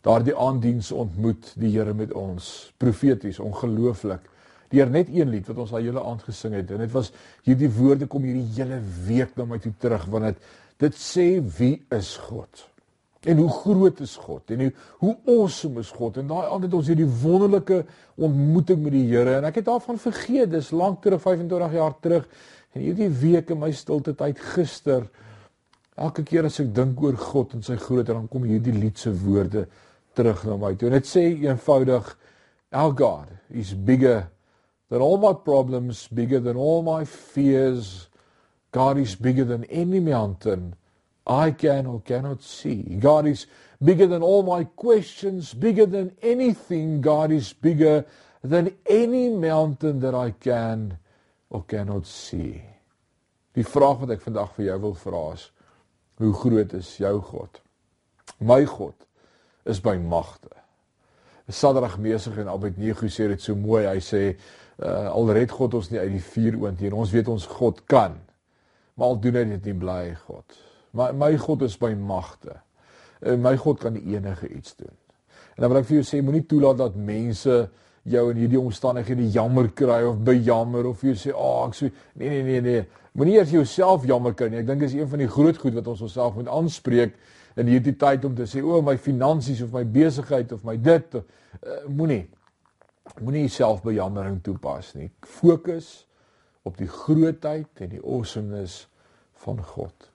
Daardie 0.00 0.36
aanddiens 0.36 0.92
ontmoet 0.92 1.52
die 1.60 1.74
Here 1.76 1.94
met 1.94 2.12
ons, 2.16 2.72
profeties, 2.80 3.38
ongelooflik. 3.38 4.24
Deur 4.70 4.90
net 4.90 5.10
een 5.10 5.28
lied 5.28 5.46
wat 5.50 5.58
ons 5.64 5.72
al 5.74 5.82
hele 5.82 6.02
aand 6.04 6.22
gesing 6.22 6.54
het 6.54 6.70
en 6.70 6.78
dit 6.78 6.92
was 6.94 7.10
hierdie 7.42 7.70
woorde 7.74 8.06
kom 8.06 8.22
hierdie 8.22 8.46
hele 8.54 8.78
week 9.06 9.34
na 9.36 9.44
my 9.44 9.58
toe 9.58 9.72
terug 9.82 10.06
want 10.12 10.30
dit 10.30 10.44
Dit 10.80 10.96
sê 10.96 11.26
wie 11.58 11.76
is 11.92 12.14
God? 12.28 12.66
En 13.28 13.36
hoe 13.36 13.50
groot 13.52 13.98
is 14.00 14.14
God? 14.16 14.48
En 14.54 14.62
hoe 14.64 14.70
hoe 15.02 15.16
awesome 15.28 15.80
is 15.80 15.90
God? 15.92 16.16
En 16.16 16.30
daai 16.30 16.46
altyd 16.46 16.76
ons 16.78 16.88
hierdie 16.88 17.08
wonderlike 17.20 17.82
ontmoeting 18.16 18.80
met 18.86 18.94
die 18.96 19.04
Here 19.10 19.36
en 19.36 19.48
ek 19.48 19.60
het 19.60 19.68
daarvan 19.68 20.00
vergeet. 20.00 20.48
Dis 20.54 20.70
lank 20.72 21.02
terug 21.04 21.20
25 21.20 21.76
jaar 21.76 21.98
terug. 22.00 22.24
En 22.72 22.86
hierdie 22.86 23.10
week 23.20 23.52
in 23.52 23.60
my 23.60 23.72
stilte 23.76 24.14
tyd 24.16 24.40
gister 24.54 25.04
elke 26.00 26.24
keer 26.24 26.48
as 26.48 26.58
ek 26.62 26.72
dink 26.74 27.00
oor 27.04 27.16
God 27.20 27.54
en 27.58 27.64
sy 27.64 27.76
grootte 27.80 28.14
dan 28.14 28.28
kom 28.32 28.46
hierdie 28.48 28.74
lied 28.74 28.98
se 28.98 29.12
woorde 29.12 29.66
terug 30.16 30.44
na 30.48 30.56
my 30.56 30.74
toe. 30.74 30.88
En 30.88 30.96
dit 30.96 31.08
sê 31.08 31.26
eenvoudig 31.44 32.08
our 32.72 32.92
God 32.96 33.30
is 33.50 33.74
bigger 33.74 34.30
than 34.90 35.02
all 35.02 35.18
my 35.18 35.34
problems, 35.34 36.08
bigger 36.08 36.40
than 36.40 36.56
all 36.56 36.82
my 36.82 37.04
fears. 37.04 38.08
God 38.72 38.98
is 38.98 39.14
bigger 39.14 39.44
than 39.44 39.64
any 39.64 40.00
mountain 40.00 40.74
I 41.26 41.50
can 41.52 41.86
or 41.86 42.00
cannot 42.00 42.42
see. 42.42 42.82
God 42.98 43.26
is 43.26 43.46
bigger 43.82 44.06
than 44.06 44.22
all 44.22 44.42
my 44.42 44.64
questions, 44.64 45.54
bigger 45.54 45.86
than 45.86 46.16
anything. 46.22 47.00
God 47.00 47.30
is 47.30 47.52
bigger 47.52 48.04
than 48.42 48.74
any 48.86 49.28
mountain 49.28 50.00
that 50.00 50.14
I 50.14 50.32
can 50.32 50.98
or 51.50 51.64
cannot 51.64 52.06
see. 52.06 52.62
Die 53.54 53.66
vraag 53.66 54.04
wat 54.04 54.14
ek 54.14 54.22
vandag 54.22 54.54
vir 54.56 54.70
jou 54.70 54.78
wil 54.86 54.94
vra 54.98 55.24
is: 55.34 55.48
Hoe 56.20 56.32
groot 56.36 56.72
is 56.76 56.94
jou 57.00 57.16
God? 57.24 57.60
My 58.38 58.64
God 58.68 58.96
is 59.68 59.80
by 59.82 59.96
magte. 59.96 60.52
Sadrag 61.50 61.96
Mesig 61.98 62.36
en 62.38 62.50
Abednego 62.52 63.08
sê 63.10 63.26
dit 63.32 63.42
so 63.42 63.56
mooi. 63.58 63.86
Hy 63.88 63.98
sê 64.04 64.22
uh, 64.30 65.08
al 65.10 65.32
red 65.34 65.50
God 65.50 65.74
ons 65.80 65.88
nie 65.90 65.98
uit 65.98 66.12
die 66.14 66.24
vuur 66.24 66.60
oond 66.60 66.80
nie. 66.80 66.92
Ons 66.94 67.14
weet 67.16 67.28
ons 67.32 67.48
God 67.58 67.80
kan 67.90 68.20
maar 69.00 69.14
al 69.14 69.20
doen 69.24 69.38
hy 69.38 69.44
dit 69.54 69.70
nie 69.70 69.78
bly 69.80 70.10
God. 70.26 70.56
Maar 70.92 71.14
my 71.16 71.30
God 71.40 71.62
is 71.64 71.78
by 71.80 71.94
magte. 71.96 72.58
En 73.24 73.40
my 73.40 73.54
God 73.56 73.80
kan 73.80 73.96
enige 73.96 74.48
iets 74.48 74.74
doen. 74.76 74.92
En 75.56 75.64
dan 75.64 75.72
wil 75.72 75.80
ek 75.80 75.86
vir 75.88 75.96
jou 76.00 76.08
sê 76.08 76.20
moenie 76.24 76.44
toelaat 76.48 76.82
dat 76.82 76.98
mense 77.00 77.54
jou 78.08 78.30
in 78.32 78.40
hierdie 78.40 78.60
omstandighede 78.60 79.26
jammer 79.32 79.68
kry 79.76 80.00
of 80.08 80.22
bejammer 80.24 80.86
of 80.88 81.02
jy 81.04 81.14
sê 81.18 81.34
ag 81.34 81.42
oh, 81.42 81.68
ek 81.68 81.76
sê 81.76 81.90
nee 82.16 82.30
nee 82.30 82.42
nee 82.46 82.64
nee. 82.64 82.86
Moenie 83.12 83.36
eers 83.40 83.52
jouself 83.52 84.06
jammer 84.06 84.34
kry 84.38 84.48
nie. 84.48 84.60
Ek 84.62 84.68
dink 84.68 84.84
dis 84.84 84.94
een 84.94 85.08
van 85.10 85.20
die 85.20 85.28
groot 85.28 85.58
goed 85.58 85.74
wat 85.76 85.88
ons 85.90 86.04
onsself 86.06 86.36
moet 86.38 86.48
aanspreek 86.48 87.16
in 87.60 87.68
hierdie 87.68 87.96
tyd 87.98 88.24
om 88.24 88.36
te 88.38 88.46
sê 88.48 88.62
o 88.62 88.78
oh, 88.78 88.84
my 88.86 88.96
finansies 88.96 89.60
of 89.64 89.74
my 89.74 89.82
besigheid 89.84 90.52
of 90.54 90.62
my 90.64 90.76
dit 90.80 91.18
uh, 91.18 91.24
moenie 91.88 92.24
moenie 93.18 93.48
self 93.50 93.82
bejammering 93.82 94.38
toepas 94.44 94.94
nie. 94.94 95.10
Fokus 95.26 96.06
op 96.62 96.76
die 96.78 96.88
grootheid 96.88 97.82
en 97.82 97.90
die 97.96 98.02
awesomeness 98.04 98.84
van 99.42 99.58
God. 99.72 100.10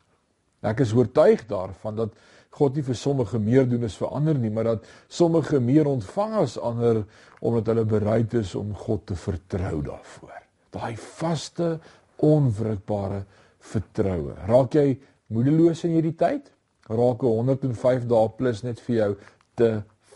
Ek 0.65 0.81
is 0.81 0.93
oortuig 0.95 1.43
daarvan 1.49 1.99
dat 1.99 2.15
God 2.55 2.77
nie 2.77 2.85
vir 2.87 2.95
sommige 2.95 3.39
meer 3.41 3.65
doen 3.67 3.83
as 3.83 3.97
vir 3.99 4.13
ander 4.15 4.37
nie, 4.39 4.51
maar 4.53 4.69
dat 4.69 4.87
sommige 5.11 5.59
meer 5.59 5.89
ontvang 5.91 6.37
as 6.39 6.55
ander 6.57 7.03
omdat 7.43 7.71
hulle 7.73 7.85
bereid 7.89 8.33
is 8.39 8.55
om 8.55 8.71
God 8.85 9.05
te 9.09 9.17
vertrou 9.19 9.81
daarvoor. 9.83 10.37
Daai 10.75 10.95
vaste, 10.95 11.75
onwrikbare 12.23 13.25
vertroue. 13.59 14.35
Raak 14.47 14.77
jy 14.77 14.95
moedeloos 15.35 15.83
in 15.87 15.97
hierdie 15.97 16.15
tyd? 16.15 16.47
Raak 16.87 17.25
105 17.25 18.07
dae 18.07 18.31
plus 18.37 18.63
net 18.63 18.79
vir 18.87 18.95
jou 18.95 19.11
te 19.59 19.71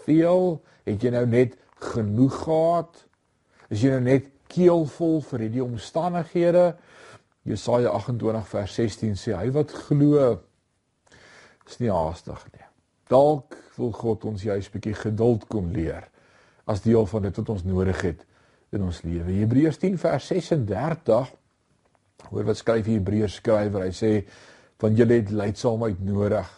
veel? 0.05 0.59
Het 0.87 1.05
jy 1.05 1.13
nou 1.17 1.25
net 1.29 1.57
genoeg 1.91 2.43
gehad? 2.45 3.05
Is 3.69 3.83
jy 3.83 3.95
nou 3.97 4.03
net 4.05 4.29
keelvol 4.49 5.19
vir 5.27 5.47
hierdie 5.47 5.65
omstandighede? 5.65 6.69
Jesaja 7.49 7.91
28 7.95 8.47
vers 8.51 8.77
16 8.79 9.19
sê 9.19 9.35
hy 9.35 9.49
wat 9.55 9.73
glo 9.87 10.37
is 11.69 11.79
nie 11.81 11.91
haastig 11.91 12.45
nie. 12.53 12.65
Dalk 13.09 13.57
wil 13.77 13.91
God 13.95 14.25
ons 14.25 14.43
juist 14.43 14.69
'n 14.69 14.77
bietjie 14.77 14.95
geduld 14.95 15.47
kom 15.47 15.71
leer 15.71 16.09
as 16.65 16.81
deel 16.81 17.05
van 17.05 17.21
dit 17.21 17.35
wat 17.35 17.49
ons 17.49 17.63
nodig 17.63 18.01
het 18.01 18.25
in 18.71 18.83
ons 18.85 19.01
lewe. 19.01 19.31
Hebreërs 19.31 19.77
10 19.81 19.97
vers 19.97 20.27
36 20.27 21.31
hoor 22.29 22.43
wat 22.43 22.57
skryf 22.57 22.85
die 22.85 22.99
Hebreërs 22.99 23.39
skrywer, 23.39 23.87
hy 23.87 23.93
sê 23.95 24.11
van 24.79 24.95
julle 24.95 25.13
het 25.21 25.31
leidsaamheid 25.31 26.03
nodig. 26.05 26.49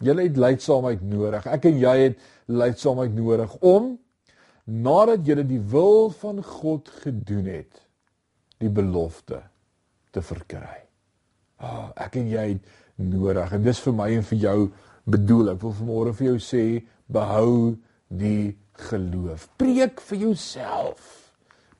Julle 0.00 0.22
het 0.22 0.36
leidsaamheid 0.36 1.02
nodig. 1.02 1.46
Ek 1.46 1.64
en 1.64 1.78
jy 1.78 1.96
het 1.98 2.18
leidsaamheid 2.46 3.14
nodig 3.14 3.54
om 3.60 3.98
nadat 4.64 5.26
julle 5.26 5.44
die 5.46 5.60
wil 5.60 6.10
van 6.20 6.42
God 6.44 6.88
gedoen 7.02 7.46
het, 7.50 7.80
die 8.60 8.70
belofte 8.70 9.42
te 10.14 10.22
verkry. 10.22 10.78
Ah, 11.60 11.70
oh, 11.70 11.88
ek 12.00 12.16
en 12.20 12.28
jy 12.30 12.44
het 12.54 12.78
nodig 13.00 13.52
en 13.56 13.62
dis 13.64 13.82
vir 13.84 13.96
my 13.96 14.08
en 14.16 14.26
vir 14.30 14.42
jou 14.46 14.58
bedoel. 15.10 15.54
Ek 15.54 15.62
wil 15.64 15.76
vanmôre 15.78 16.14
vir 16.16 16.32
jou 16.32 16.40
sê 16.44 16.64
behou 17.10 17.76
die 18.10 18.56
geloof. 18.88 19.48
Preek 19.60 20.00
vir 20.08 20.26
jouself. 20.26 21.16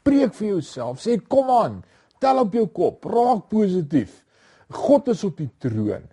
Preek 0.06 0.34
vir 0.38 0.54
jouself. 0.54 1.02
Sê 1.02 1.18
kom 1.20 1.50
aan, 1.54 1.80
tel 2.22 2.42
op 2.42 2.54
jou 2.56 2.66
kop, 2.72 3.04
raak 3.10 3.48
positief. 3.52 4.22
God 4.70 5.10
is 5.12 5.24
op 5.26 5.38
die 5.40 5.50
troon. 5.60 6.06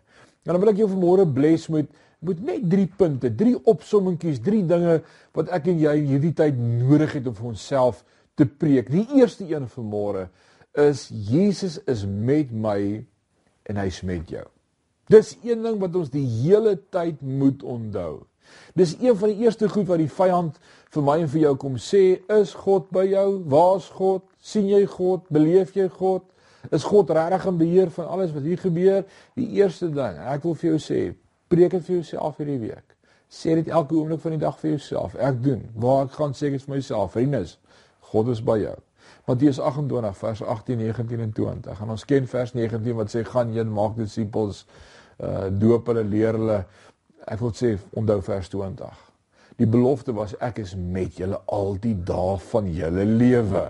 En 0.48 0.54
dan 0.54 0.62
wil 0.64 0.74
ek 0.74 0.82
jou 0.82 0.92
vanmôre 0.92 1.28
bless 1.30 1.72
met 1.74 1.94
met 2.26 2.40
net 2.42 2.64
3 2.66 2.88
punte, 2.98 3.30
3 3.30 3.60
opsommingkies, 3.70 4.40
3 4.42 4.64
dinge 4.66 4.96
wat 5.38 5.52
ek 5.54 5.68
en 5.70 5.84
jy 5.84 5.94
hierdie 6.02 6.34
tyd 6.34 6.58
nodig 6.58 7.14
het 7.14 7.30
om 7.30 7.36
vir 7.38 7.52
onsself 7.52 8.02
te 8.34 8.48
preek. 8.50 8.90
Die 8.90 9.06
eerste 9.20 9.46
een 9.46 9.70
vanmôre 9.70 10.26
is 10.82 11.08
Jesus 11.14 11.78
is 11.86 12.08
met 12.10 12.50
my 12.50 13.06
en 13.70 13.82
hy's 13.84 14.02
met 14.02 14.34
jou. 14.34 14.46
Dis 15.12 15.38
een 15.44 15.64
ding 15.64 15.78
wat 15.80 15.96
ons 15.96 16.10
die 16.12 16.26
hele 16.42 16.76
tyd 16.92 17.22
moet 17.22 17.64
onthou. 17.64 18.26
Dis 18.76 18.96
een 19.00 19.16
van 19.18 19.32
die 19.32 19.46
eerste 19.46 19.70
goed 19.70 19.88
wat 19.88 20.00
die 20.00 20.12
vyand 20.12 20.58
vir 20.96 21.04
my 21.04 21.18
en 21.24 21.30
vir 21.32 21.42
jou 21.42 21.54
kom 21.60 21.78
sê, 21.82 22.20
is 22.32 22.54
God 22.56 22.90
by 22.96 23.06
jou? 23.10 23.28
Waar's 23.52 23.90
God? 23.92 24.24
sien 24.48 24.68
jy 24.70 24.86
God? 24.90 25.28
Beleef 25.34 25.76
jy 25.76 25.88
God? 25.92 26.26
Is 26.74 26.86
God 26.88 27.12
regtig 27.16 27.48
in 27.50 27.60
beheer 27.60 27.92
van 27.96 28.10
alles 28.16 28.34
wat 28.36 28.48
hier 28.48 28.60
gebeur? 28.60 29.06
Die 29.40 29.48
eerste 29.60 29.90
ding, 29.94 30.20
ek 30.28 30.46
wil 30.48 30.56
vir 30.60 30.74
jou 30.74 30.82
sê, 30.84 31.02
preek 31.52 31.76
dit 31.78 31.86
vir 31.88 32.00
jouself 32.00 32.40
hierdie 32.42 32.60
week. 32.64 32.96
Sê 33.32 33.58
dit 33.60 33.68
elke 33.68 33.96
oomblik 33.96 34.22
van 34.24 34.36
die 34.36 34.42
dag 34.44 34.58
vir 34.60 34.74
jouself. 34.76 35.16
Ek 35.20 35.40
doen. 35.44 35.66
Waar 35.76 36.06
ek 36.08 36.16
gaan 36.16 36.36
sê 36.36 36.52
ek 36.52 36.62
vir 36.64 36.76
myself, 36.78 37.16
vriendes, 37.16 37.58
God 38.12 38.32
is 38.32 38.44
by 38.44 38.56
jou. 38.62 38.76
Matteus 39.28 39.60
28 39.60 40.20
vers 40.22 40.44
18, 40.44 40.80
19 40.80 41.24
en 41.24 41.34
20. 41.36 41.82
En 41.84 41.96
ons 41.96 42.06
ken 42.08 42.30
vers 42.32 42.54
19 42.56 42.96
wat 42.96 43.12
sê 43.12 43.24
gaan 43.28 43.52
heen 43.56 43.72
maak 43.76 43.98
disippels 44.00 44.64
uh 45.24 45.48
doop 45.50 45.88
hulle 45.92 46.04
leer 46.04 46.38
hulle 46.38 46.62
ek 47.28 47.42
wil 47.44 47.54
sê 47.56 47.76
onthou 47.98 48.22
vers 48.24 48.50
20. 48.54 49.04
Die 49.58 49.68
belofte 49.68 50.14
was 50.14 50.36
ek 50.44 50.62
is 50.62 50.76
met 50.78 51.18
julle 51.18 51.40
al 51.50 51.76
die 51.82 51.96
dae 52.06 52.38
van 52.52 52.70
julle 52.72 53.06
lewe. 53.10 53.66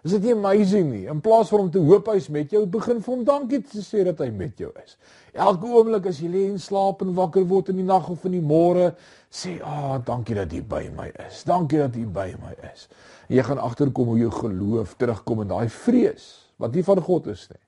Is 0.00 0.14
dit 0.16 0.24
nie 0.24 0.32
amazing 0.32 0.86
nie? 0.88 1.02
In 1.12 1.20
plaas 1.20 1.50
van 1.52 1.66
om 1.66 1.70
te 1.72 1.80
hoop 1.84 2.08
hy's 2.08 2.30
met 2.32 2.52
jou, 2.54 2.62
begin 2.72 3.02
vir 3.04 3.12
hom 3.12 3.24
dankie 3.28 3.60
te 3.68 3.82
sê 3.84 4.00
dat 4.08 4.22
hy 4.24 4.30
met 4.32 4.58
jou 4.58 4.70
is. 4.80 4.96
Elke 5.36 5.68
oomblik 5.68 6.08
as 6.08 6.22
jy 6.22 6.30
lê 6.32 6.46
en 6.48 6.58
slaap 6.60 7.04
en 7.04 7.12
wakker 7.18 7.44
word 7.50 7.68
in 7.74 7.82
die 7.82 7.86
nag 7.86 8.08
of 8.08 8.24
in 8.24 8.38
die 8.38 8.42
môre, 8.42 8.94
sê, 9.28 9.60
"Ag, 9.60 9.84
ah, 9.84 9.98
dankie 10.04 10.34
dat 10.34 10.52
U 10.52 10.62
by 10.62 10.88
my 10.96 11.12
is. 11.28 11.44
Dankie 11.44 11.78
dat 11.78 11.96
U 11.96 12.06
by 12.06 12.34
my 12.40 12.54
is." 12.72 12.88
En 13.28 13.36
jy 13.36 13.42
gaan 13.42 13.58
agterkom 13.58 14.06
hoe 14.06 14.18
jou 14.18 14.30
geloof 14.30 14.94
terugkom 14.96 15.42
en 15.42 15.48
daai 15.48 15.68
vrees 15.68 16.50
wat 16.56 16.74
nie 16.74 16.84
van 16.84 17.00
God 17.00 17.26
is 17.26 17.48
nie, 17.50 17.60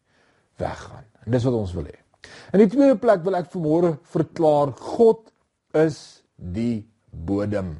weggaan. 0.56 1.04
En 1.24 1.32
dis 1.32 1.44
wat 1.44 1.54
ons 1.54 1.72
wil 1.72 1.84
hê. 1.84 2.01
In 2.52 2.62
die 2.62 2.70
tweede 2.70 2.98
plek 3.00 3.24
wil 3.26 3.38
ek 3.38 3.50
vanmôre 3.52 3.96
verklaar 4.12 4.74
God 4.78 5.32
is 5.78 6.22
die 6.36 6.84
bodem. 7.10 7.78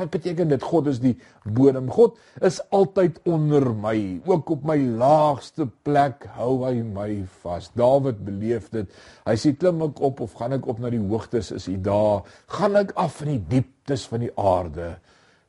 Wat 0.00 0.08
beteken 0.14 0.48
dit 0.48 0.62
God 0.64 0.88
is 0.88 1.00
die 1.02 1.12
bodem? 1.44 1.90
God 1.92 2.16
is 2.46 2.60
altyd 2.72 3.18
onder 3.28 3.66
my, 3.76 3.96
ook 4.24 4.52
op 4.54 4.64
my 4.68 4.78
laagste 4.80 5.66
plek 5.84 6.24
hou 6.38 6.62
hy 6.64 6.80
my 6.86 7.08
vas. 7.42 7.68
Dawid 7.76 8.22
beleef 8.24 8.70
dit. 8.72 8.88
Hy 9.28 9.36
sê 9.40 9.52
klim 9.60 9.82
ek 9.90 10.00
op 10.06 10.22
of 10.24 10.36
gaan 10.38 10.56
ek 10.56 10.68
op 10.70 10.80
na 10.80 10.92
die 10.92 11.02
hoogtes 11.02 11.52
is 11.56 11.68
hy 11.68 11.76
daar? 11.84 12.24
Gaan 12.56 12.80
ek 12.80 12.94
af 13.00 13.20
in 13.26 13.34
die 13.34 13.42
dieptes 13.58 14.06
van 14.08 14.24
die 14.24 14.32
aarde? 14.40 14.94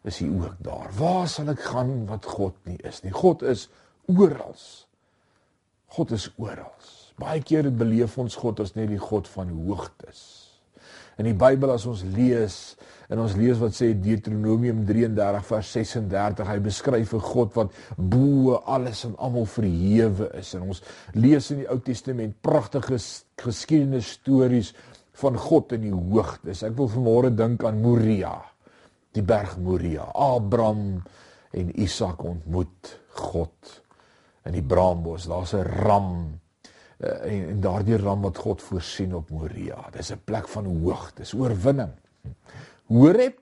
Is 0.03 0.19
hy 0.19 0.27
ook 0.33 0.57
daar? 0.65 0.89
Waar 0.97 1.29
sal 1.31 1.53
ek 1.53 1.61
gaan 1.71 2.01
wat 2.09 2.27
God 2.27 2.57
nie 2.67 2.79
is 2.87 3.03
nie? 3.05 3.13
God 3.15 3.45
is 3.47 3.69
oral. 4.11 4.57
God 5.95 6.11
is 6.17 6.27
oral. 6.41 7.00
Baie 7.21 7.41
keer 7.45 7.69
beleef 7.69 8.17
ons 8.17 8.35
God 8.39 8.63
as 8.63 8.73
net 8.73 8.89
die 8.89 9.01
God 9.01 9.27
van 9.29 9.51
hoogtes. 9.53 10.41
In 11.21 11.27
die 11.27 11.37
Bybel 11.37 11.69
as 11.73 11.85
ons 11.85 12.01
lees 12.15 12.55
en 13.11 13.19
ons 13.21 13.35
lees 13.37 13.59
wat 13.61 13.75
sê 13.75 13.91
Deuteronomium 13.93 14.79
33 14.87 15.43
vers 15.45 15.73
36, 15.75 16.47
hy 16.47 16.59
beskryf 16.63 17.13
'n 17.13 17.19
God 17.19 17.53
wat 17.55 17.75
bo 17.97 18.55
alles 18.65 19.03
en 19.05 19.13
almal 19.17 19.45
verhewe 19.45 20.31
is. 20.39 20.55
En 20.55 20.61
ons 20.71 20.81
lees 21.13 21.51
in 21.51 21.57
die 21.57 21.69
Ou 21.69 21.77
Testament 21.79 22.41
pragtige 22.41 22.97
geskiedenis 23.37 24.17
stories 24.17 24.73
van 25.13 25.37
God 25.37 25.73
in 25.73 25.81
die 25.81 25.93
hoogtes. 25.93 26.63
Ek 26.63 26.77
wil 26.77 26.89
vanmôre 26.89 27.35
dink 27.35 27.63
aan 27.63 27.81
Moria, 27.81 28.41
die 29.13 29.21
berg 29.21 29.57
Moria. 29.57 30.09
Abraham 30.15 31.03
en 31.53 31.79
Isak 31.79 32.23
ontmoet 32.23 32.99
God 33.09 33.81
in 34.45 34.53
die 34.53 34.63
braambos. 34.63 35.27
Daar's 35.27 35.53
'n 35.53 35.67
ram 35.85 36.40
en, 37.01 37.49
en 37.49 37.61
daardie 37.61 37.97
ram 37.97 38.21
wat 38.21 38.37
God 38.37 38.61
voorsien 38.61 39.15
op 39.15 39.29
Moria. 39.29 39.89
Dis 39.91 40.11
'n 40.11 40.21
plek 40.23 40.47
van 40.47 40.65
hoogtes, 40.65 41.33
oorwinning. 41.33 41.93
Horeb 42.85 43.39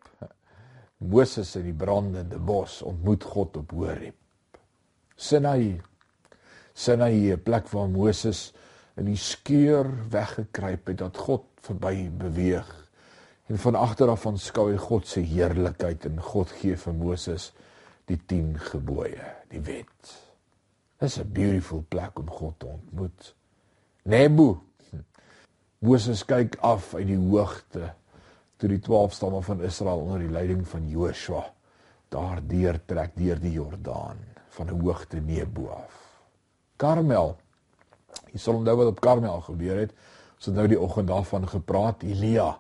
Moses 0.98 1.56
in 1.56 1.64
die 1.64 1.74
brandende 1.74 2.38
bos 2.38 2.82
ontmoet 2.82 3.24
God 3.24 3.58
op 3.58 3.72
Horeb. 3.72 4.16
Sinai 5.16 5.82
Sinai 6.74 7.32
'n 7.32 7.44
plek 7.44 7.68
waar 7.70 7.90
Moses 7.90 8.54
in 8.96 9.06
die 9.06 9.18
skeur 9.18 9.88
weggekruip 10.10 10.88
het 10.88 10.98
dat 10.98 11.18
God 11.18 11.44
verby 11.62 12.10
beweeg. 12.10 12.90
En 13.48 13.58
van 13.58 13.76
agter 13.76 14.10
af 14.10 14.26
aanskou 14.26 14.72
hy 14.72 14.78
God 14.78 15.08
se 15.08 15.20
heerlikheid 15.20 16.06
en 16.06 16.22
God 16.22 16.52
gee 16.52 16.78
vir 16.78 16.94
Moses 16.94 17.54
die 18.06 18.20
10 18.26 18.60
gebooie, 18.60 19.36
die 19.50 19.62
wet. 19.62 20.16
Dis 21.00 21.18
'n 21.20 21.32
beautiful 21.32 21.84
plek 21.88 22.20
om 22.20 22.30
God 22.30 22.60
te 22.60 22.66
ontmoet. 22.66 23.36
Nebo. 24.10 24.58
Moses 25.86 26.24
kyk 26.26 26.56
af 26.66 26.96
uit 26.98 27.06
die 27.12 27.18
hoogte 27.20 27.92
toe 28.60 28.70
die 28.72 28.80
12 28.82 29.14
stamme 29.14 29.42
van 29.46 29.62
Israel 29.64 30.02
onder 30.02 30.24
die 30.24 30.32
leiding 30.34 30.64
van 30.68 30.88
Joshua 30.90 31.44
daardeur 32.10 32.80
trek 32.90 33.14
deur 33.20 33.38
die 33.40 33.54
Jordaan 33.54 34.18
van 34.56 34.68
'n 34.68 34.82
hoogte 34.82 35.22
Nebo 35.22 35.70
af. 35.70 35.94
Karmel. 36.76 37.38
Jy 38.34 38.40
sal 38.40 38.56
onthou 38.56 38.76
wat 38.78 38.88
op 38.88 39.00
Karmel 39.00 39.42
gebeur 39.42 39.78
het. 39.78 39.94
Ons 40.36 40.46
het 40.46 40.56
nou 40.56 40.68
die 40.68 40.80
oggend 40.80 41.08
daarvan 41.08 41.48
gepraat. 41.48 42.04
Elia, 42.04 42.60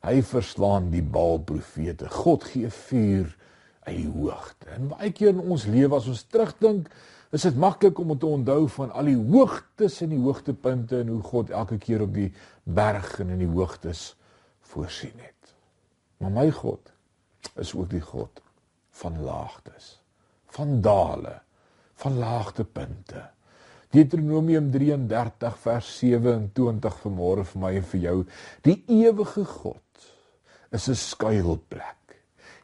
hy 0.00 0.22
verslaan 0.22 0.90
die 0.90 1.02
Baal 1.02 1.38
profete. 1.38 2.08
God 2.08 2.44
gee 2.44 2.70
vuur 2.70 3.36
uit 3.80 3.96
die 3.96 4.10
hoogte. 4.10 4.68
En 4.68 4.88
baie 4.88 5.12
keer 5.12 5.28
in 5.28 5.40
ons 5.40 5.66
lewe 5.66 5.94
as 5.94 6.06
ons 6.06 6.22
terugdink 6.22 6.88
is 7.36 7.44
dit 7.44 7.56
maklik 7.60 7.98
om 8.00 8.14
te 8.16 8.26
onthou 8.26 8.62
van 8.72 8.92
al 8.96 9.10
die 9.10 9.18
hoogtes 9.18 10.00
en 10.04 10.12
die 10.14 10.22
hoogtepunte 10.22 11.02
en 11.02 11.12
hoe 11.12 11.22
God 11.22 11.50
elke 11.52 11.76
keer 11.82 12.06
op 12.06 12.14
die 12.16 12.30
berg 12.64 13.18
en 13.20 13.34
in 13.34 13.42
die 13.44 13.50
hoogtes 13.50 14.14
voorsien 14.72 15.16
het. 15.20 15.52
Maar 16.22 16.32
my 16.32 16.46
God 16.56 16.92
is 17.60 17.74
ook 17.76 17.90
die 17.92 18.00
God 18.00 18.40
van 18.96 19.18
laagtes, 19.24 19.98
van 20.56 20.80
dale, 20.80 21.34
van 22.00 22.16
laagtepunte. 22.18 23.26
Deuteronomium 23.92 24.70
33 24.72 25.60
vers 25.60 25.92
27 26.00 26.98
vanmôre 27.04 27.44
vir 27.52 27.62
my 27.62 27.74
en 27.76 27.86
vir 27.92 28.02
jou. 28.06 28.16
Die 28.64 28.78
ewige 29.02 29.44
God 29.44 30.08
is 30.72 30.88
'n 30.88 30.96
skuilplek 30.96 32.05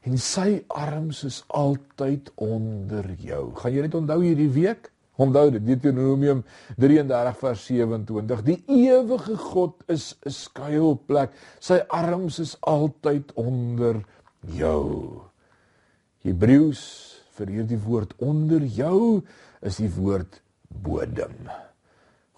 en 0.02 0.18
sy 0.18 0.62
arms 0.68 1.22
is 1.28 1.42
altyd 1.54 2.32
onder 2.42 3.06
jou. 3.22 3.52
Gaan 3.60 3.74
jy 3.74 3.84
dit 3.86 3.94
onthou 3.94 4.18
hierdie 4.22 4.50
week? 4.50 4.90
Onthou 5.20 5.50
dit 5.54 5.64
Deuteronomium 5.66 6.40
33 6.80 7.36
vers 7.38 7.66
27. 7.68 8.42
Die 8.46 8.58
ewige 8.66 9.36
God 9.36 9.84
is 9.86 10.16
'n 10.26 10.30
skuilplek. 10.30 11.30
Sy 11.60 11.82
arms 11.88 12.38
is 12.38 12.56
altyd 12.60 13.32
onder 13.34 14.02
jou. 14.40 15.22
Hebreëus 16.22 16.82
vir 17.36 17.46
hierdie 17.46 17.78
woord 17.78 18.14
onder 18.18 18.62
jou 18.64 19.22
is 19.62 19.76
die 19.76 19.90
woord 19.90 20.40
bodem. 20.68 21.50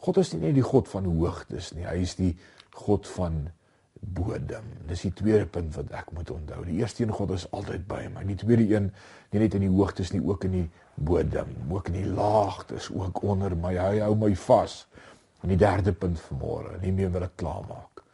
God 0.04 0.20
is 0.20 0.32
nie 0.34 0.40
net 0.46 0.54
die 0.54 0.64
God 0.64 0.88
van 0.88 1.04
hoogtes 1.08 1.72
nie, 1.72 1.86
hy 1.86 2.02
is 2.04 2.14
die 2.18 2.34
God 2.74 3.06
van 3.16 3.48
bodem. 4.12 4.64
Dis 4.88 5.04
die 5.06 5.12
tweede 5.12 5.46
punt 5.46 5.74
wat 5.74 5.90
ek 5.96 6.12
moet 6.12 6.30
onthou. 6.30 6.64
Die 6.64 6.80
eerste 6.82 7.04
een 7.04 7.12
God 7.12 7.30
is 7.36 7.46
altyd 7.50 7.86
by 7.88 8.04
my. 8.14 8.24
Die 8.28 8.38
tweede 8.40 8.66
een 8.74 8.90
nie 9.30 9.40
net 9.40 9.54
in 9.54 9.66
die 9.66 9.72
hoogtes 9.72 10.12
nie, 10.12 10.22
ook 10.22 10.44
in 10.44 10.58
die 10.58 10.66
bodem, 10.94 11.50
ook 11.70 11.88
in 11.90 11.98
die 12.02 12.10
laagtes, 12.10 12.90
ook 12.92 13.22
onder 13.22 13.56
my. 13.56 13.74
Hy 13.78 14.02
hou 14.04 14.14
my 14.18 14.34
vas. 14.46 14.84
En 15.42 15.52
die 15.52 15.60
derde 15.60 15.92
punt 15.92 16.20
vanmôre, 16.28 16.78
nie 16.80 16.92
meer 16.92 17.10
wil 17.12 17.26
ek 17.26 17.36
klaarmaak. 17.40 18.04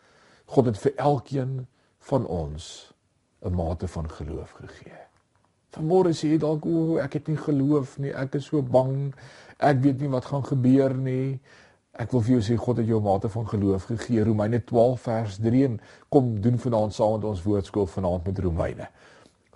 God 0.50 0.72
het 0.72 0.80
vir 0.82 0.96
elkeen 0.98 1.66
van 2.10 2.26
ons 2.26 2.92
'n 3.44 3.54
mate 3.54 3.88
van 3.88 4.10
geloof 4.10 4.50
gegee. 4.50 4.98
Vanmôre 5.70 6.12
sê 6.12 6.32
jy 6.32 6.38
dalk 6.38 6.66
o, 6.66 6.96
ek 6.98 7.12
het 7.12 7.28
nie 7.28 7.36
geloof 7.36 7.98
nie, 7.98 8.10
ek 8.10 8.34
is 8.34 8.48
so 8.50 8.62
bang, 8.62 9.14
ek 9.58 9.78
weet 9.84 10.00
nie 10.00 10.08
wat 10.08 10.24
gaan 10.24 10.44
gebeur 10.44 10.94
nie. 10.94 11.40
Ek 11.98 12.12
wil 12.14 12.22
vir 12.22 12.36
jou 12.36 12.42
sê 12.46 12.56
God 12.56 12.78
het 12.78 12.86
jou 12.86 13.00
'n 13.00 13.04
mate 13.04 13.28
van 13.28 13.46
geloof 13.48 13.84
gegee. 13.84 14.24
Romeine 14.24 14.64
12 14.64 15.00
vers 15.00 15.36
3 15.36 15.64
en 15.64 15.80
kom 16.08 16.40
doen 16.40 16.58
vanaand 16.58 16.94
saam 16.94 17.12
met 17.12 17.24
ons 17.24 17.42
woordskool 17.42 17.86
vanaand 17.86 18.26
met 18.26 18.38
Romeine. 18.38 18.88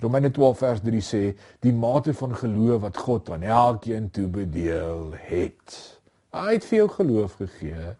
Romeine 0.01 0.31
12 0.31 0.59
vers 0.59 0.81
3 0.81 1.01
sê 1.01 1.37
die 1.61 1.73
mate 1.73 2.15
van 2.15 2.35
geloof 2.35 2.81
wat 2.81 2.97
God 2.97 3.31
aan 3.31 3.43
elkeen 3.43 4.11
toebedeel 4.11 5.15
het. 5.15 6.01
Hy 6.31 6.53
het 6.53 6.65
veel 6.65 6.89
geloof 6.89 7.35
gegee. 7.35 7.97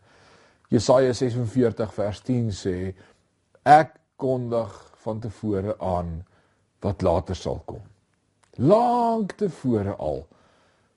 Jesaja 0.69 1.13
46 1.13 1.95
vers 1.95 2.21
10 2.21 2.51
sê 2.51 2.95
ek 3.63 3.95
kondig 4.17 4.95
van 5.05 5.21
tevore 5.21 5.79
aan 5.79 6.25
wat 6.81 7.03
later 7.03 7.37
sal 7.37 7.63
kom. 7.65 7.83
Lank 8.57 9.33
tevore 9.33 9.95
al 9.95 10.27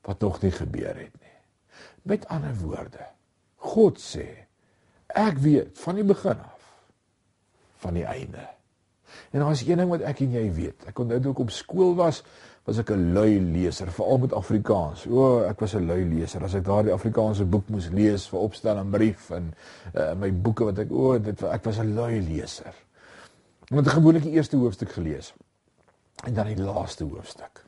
wat 0.02 0.20
nog 0.20 0.42
nie 0.42 0.52
gebeur 0.52 0.96
het 0.96 1.14
nie. 1.22 1.38
Met 2.02 2.28
ander 2.28 2.56
woorde, 2.56 3.06
God 3.68 4.00
sê 4.02 4.28
ek 5.18 5.40
weet 5.44 5.80
van 5.82 6.00
die 6.00 6.08
begin 6.08 6.40
af 6.40 6.56
van 7.84 7.94
die 7.94 8.06
einde. 8.06 8.44
En 9.32 9.40
daar 9.40 9.52
is 9.52 9.64
een 9.68 9.78
ding 9.78 9.90
wat 9.90 10.04
ek 10.08 10.20
en 10.26 10.36
jy 10.36 10.46
weet. 10.54 10.88
Ek 10.90 11.00
onthou 11.00 11.20
toe 11.22 11.34
ek 11.36 11.42
op 11.46 11.52
skool 11.54 11.96
was, 11.98 12.24
was 12.68 12.80
ek 12.82 12.90
'n 12.92 13.14
lui 13.16 13.40
leser, 13.40 13.92
veral 13.92 14.18
met 14.18 14.34
Afrikaans. 14.34 15.06
O, 15.08 15.44
ek 15.48 15.60
was 15.60 15.76
'n 15.76 15.86
lui 15.88 16.04
leser. 16.04 16.44
As 16.44 16.56
ek 16.56 16.66
daardie 16.66 16.94
Afrikaanse 16.94 17.46
boek 17.46 17.70
moes 17.70 17.90
lees 17.90 18.28
vir 18.28 18.40
opstel 18.40 18.78
en 18.78 18.90
brief 18.90 19.30
en 19.32 19.54
uh, 19.96 20.14
my 20.14 20.32
boeke 20.32 20.66
wat 20.66 20.80
ek 20.80 20.92
o, 20.92 21.18
dit 21.20 21.44
ek 21.44 21.64
was 21.64 21.80
'n 21.80 21.96
lui 21.96 22.20
leser. 22.22 22.74
Ek 23.70 23.78
het 23.78 23.88
gewoonlik 23.88 24.24
die 24.24 24.36
eerste 24.36 24.58
hoofstuk 24.58 24.92
gelees 24.92 25.34
en 26.26 26.34
dan 26.34 26.48
die 26.48 26.64
laaste 26.64 27.04
hoofstuk. 27.04 27.64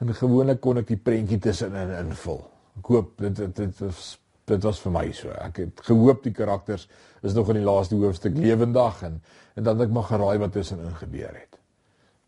En 0.00 0.14
gewoonlik 0.14 0.60
kon 0.60 0.78
ek 0.78 0.86
die 0.86 1.00
prentjie 1.00 1.38
tussenin 1.38 1.90
invul. 1.98 2.44
Ek 2.78 2.86
hoop 2.86 3.18
dit 3.18 3.36
dit 3.36 3.56
dit 3.56 3.78
was 3.78 4.18
dit 4.46 4.62
was 4.62 4.80
vir 4.82 4.94
my 4.94 5.04
so. 5.16 5.32
Ek 5.42 5.60
het 5.64 5.82
gehoop 5.88 6.22
die 6.24 6.34
karakters 6.34 6.86
is 7.26 7.34
nog 7.34 7.50
in 7.50 7.60
die 7.60 7.66
laaste 7.66 7.98
hoofstuk 7.98 8.36
lewendig 8.38 9.02
en 9.08 9.20
en 9.56 9.64
dan 9.64 9.78
het 9.78 9.88
ek 9.88 9.94
maar 9.96 10.04
geraai 10.04 10.38
wat 10.38 10.52
tussenin 10.52 10.96
gebeur 11.00 11.32
het. 11.32 11.56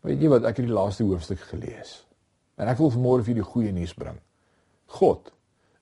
Weet 0.01 0.23
jy 0.23 0.31
wat 0.31 0.47
ek 0.49 0.57
het 0.57 0.65
die 0.65 0.73
laaste 0.73 1.05
hoofstuk 1.05 1.43
gelees. 1.51 1.99
En 2.57 2.67
ek 2.71 2.79
wil 2.81 2.89
vanmôre 2.95 3.25
vir 3.27 3.35
julle 3.35 3.51
goeie 3.51 3.73
nuus 3.75 3.93
bring. 3.93 4.17
God 4.97 5.29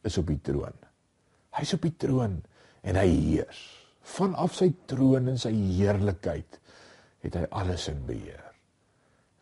is 0.04 0.18
op 0.20 0.28
die 0.28 0.42
troon. 0.44 0.76
Hy's 1.56 1.72
op 1.78 1.88
die 1.88 1.96
troon 1.96 2.42
en 2.84 3.00
hy 3.00 3.08
heers. 3.08 3.62
Vanaf 4.18 4.58
sy 4.60 4.74
troon 4.92 5.32
en 5.32 5.40
sy 5.40 5.54
heerlikheid 5.56 6.60
het 7.24 7.40
hy 7.40 7.46
alles 7.56 7.88
in 7.92 8.04
beheer. 8.08 8.44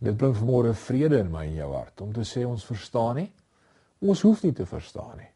Dit 0.05 0.17
bring 0.21 0.35
vanmôre 0.37 0.75
vrede 0.77 1.23
in 1.23 1.31
my 1.33 1.47
en 1.49 1.57
jou 1.57 1.71
hart 1.73 2.05
om 2.05 2.13
te 2.13 2.25
sê 2.27 2.45
ons 2.45 2.69
verstaan 2.69 3.23
nie. 3.23 3.29
Ons 4.05 4.21
hoef 4.27 4.43
nie 4.45 4.53
te 4.53 4.67
verstaan 4.69 5.17
nie. 5.17 5.31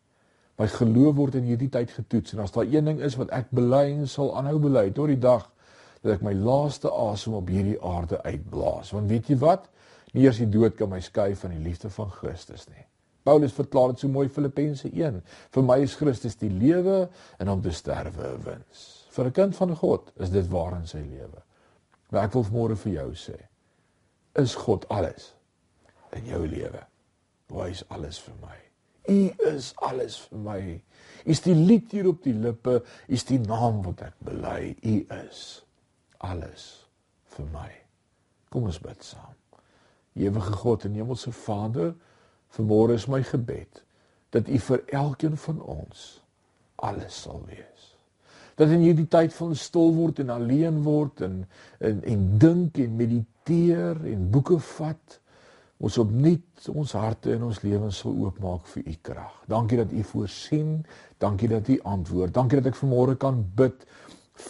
My 0.60 0.68
geloof 0.68 1.16
word 1.16 1.38
in 1.40 1.48
hierdie 1.48 1.70
tyd 1.72 1.92
getoets 1.96 2.36
en 2.36 2.44
as 2.44 2.52
daar 2.52 2.68
een 2.68 2.90
ding 2.92 3.00
is 3.06 3.16
wat 3.16 3.32
ek 3.36 3.48
bely 3.56 3.86
en 3.94 4.08
sal 4.12 4.34
aanhou 4.36 4.58
bely 4.60 4.90
tot 4.92 5.08
die 5.08 5.22
dag 5.24 5.46
dat 6.04 6.18
ek 6.18 6.24
my 6.26 6.34
laaste 6.36 6.92
asem 6.92 7.38
op 7.40 7.48
hierdie 7.52 7.78
aarde 7.80 8.20
uitblaas. 8.26 8.92
Want 8.96 9.12
weet 9.12 9.32
jy 9.32 9.40
wat? 9.40 9.70
Nie 10.12 10.26
eers 10.26 10.42
die 10.42 10.50
dood 10.52 10.76
kan 10.76 10.92
my 10.92 11.00
skei 11.04 11.32
van 11.40 11.56
die 11.56 11.64
liefde 11.64 11.92
van 11.94 12.12
Christus 12.12 12.68
nie. 12.68 12.86
Paulus 13.24 13.56
verklaar 13.56 13.94
dit 13.94 14.04
so 14.04 14.12
mooi 14.12 14.28
Filippense 14.32 14.90
1. 14.90 15.20
Vir 15.56 15.64
my 15.64 15.80
is 15.84 15.96
Christus 16.00 16.40
die 16.40 16.52
lewe 16.52 17.02
en 17.40 17.52
om 17.52 17.62
te 17.62 17.72
sterwe 17.72 18.34
'n 18.34 18.44
wins. 18.44 19.06
Vir 19.12 19.26
'n 19.26 19.32
kind 19.32 19.56
van 19.56 19.76
God 19.76 20.12
is 20.20 20.30
dit 20.30 20.48
waar 20.48 20.76
in 20.76 20.88
sy 20.88 20.98
lewe. 20.98 21.44
Maar 22.12 22.24
ek 22.24 22.34
wil 22.34 22.46
môre 22.52 22.76
vir 22.76 22.94
jou 22.94 23.12
sê, 23.14 23.38
is 24.36 24.56
God 24.56 24.88
alles 24.90 25.34
in 26.12 26.26
jou 26.26 26.48
lewe. 26.48 26.84
Hy 27.50 27.70
is 27.70 27.84
alles 27.90 28.20
vir 28.20 28.36
my. 28.42 28.69
U 29.10 29.20
is 29.50 29.74
alles 29.86 30.20
vir 30.28 30.44
my. 30.46 30.60
U 31.26 31.32
is 31.34 31.44
die 31.46 31.56
lied 31.58 31.92
hier 31.92 32.08
op 32.12 32.24
die 32.24 32.36
lippe, 32.36 32.80
u 33.08 33.14
is 33.14 33.26
die 33.28 33.40
naam 33.42 33.82
wat 33.86 34.06
ek 34.08 34.16
bely. 34.26 34.76
U 34.86 34.96
is 35.20 35.44
alles 36.26 36.70
vir 37.36 37.52
my. 37.54 37.70
Kom 38.50 38.70
ons 38.70 38.80
bid 38.82 39.04
saam. 39.06 39.36
Ewige 40.20 40.56
God 40.62 40.86
en 40.88 40.98
Hemelse 40.98 41.32
Vader, 41.32 41.94
vanmôre 42.56 42.98
is 42.98 43.08
my 43.08 43.22
gebed 43.24 43.84
dat 44.30 44.50
U 44.50 44.58
vir 44.62 44.84
elkeen 44.94 45.38
van 45.38 45.62
ons 45.62 46.22
alles 46.76 47.22
sal 47.22 47.42
wees. 47.48 47.86
Dat 48.60 48.70
in 48.70 48.84
hierdie 48.84 49.08
tyd 49.10 49.34
van 49.34 49.56
stil 49.56 49.94
word 49.96 50.20
en 50.20 50.30
alleen 50.34 50.82
word 50.86 51.24
en 51.26 51.42
en, 51.80 52.04
en 52.04 52.26
dink 52.40 52.78
en 52.78 52.96
mediteer 53.00 53.98
en 54.12 54.30
boeke 54.32 54.60
vat, 54.76 55.20
ons 55.80 55.98
opnuut 56.02 56.70
ons 56.74 56.94
harte 57.00 57.32
en 57.36 57.46
ons 57.48 57.62
lewens 57.64 58.02
sal 58.04 58.16
oopmaak 58.26 58.68
vir 58.74 58.84
u 58.84 58.96
krag. 59.10 59.36
Dankie 59.48 59.80
dat 59.80 59.94
u 59.96 60.04
voorsien, 60.04 60.74
dankie 61.24 61.48
dat 61.52 61.70
u 61.72 61.80
antwoord. 61.88 62.34
Dankie 62.36 62.60
dat 62.60 62.74
ek 62.74 62.82
vanmôre 62.82 63.16
kan 63.20 63.40
bid 63.56 63.86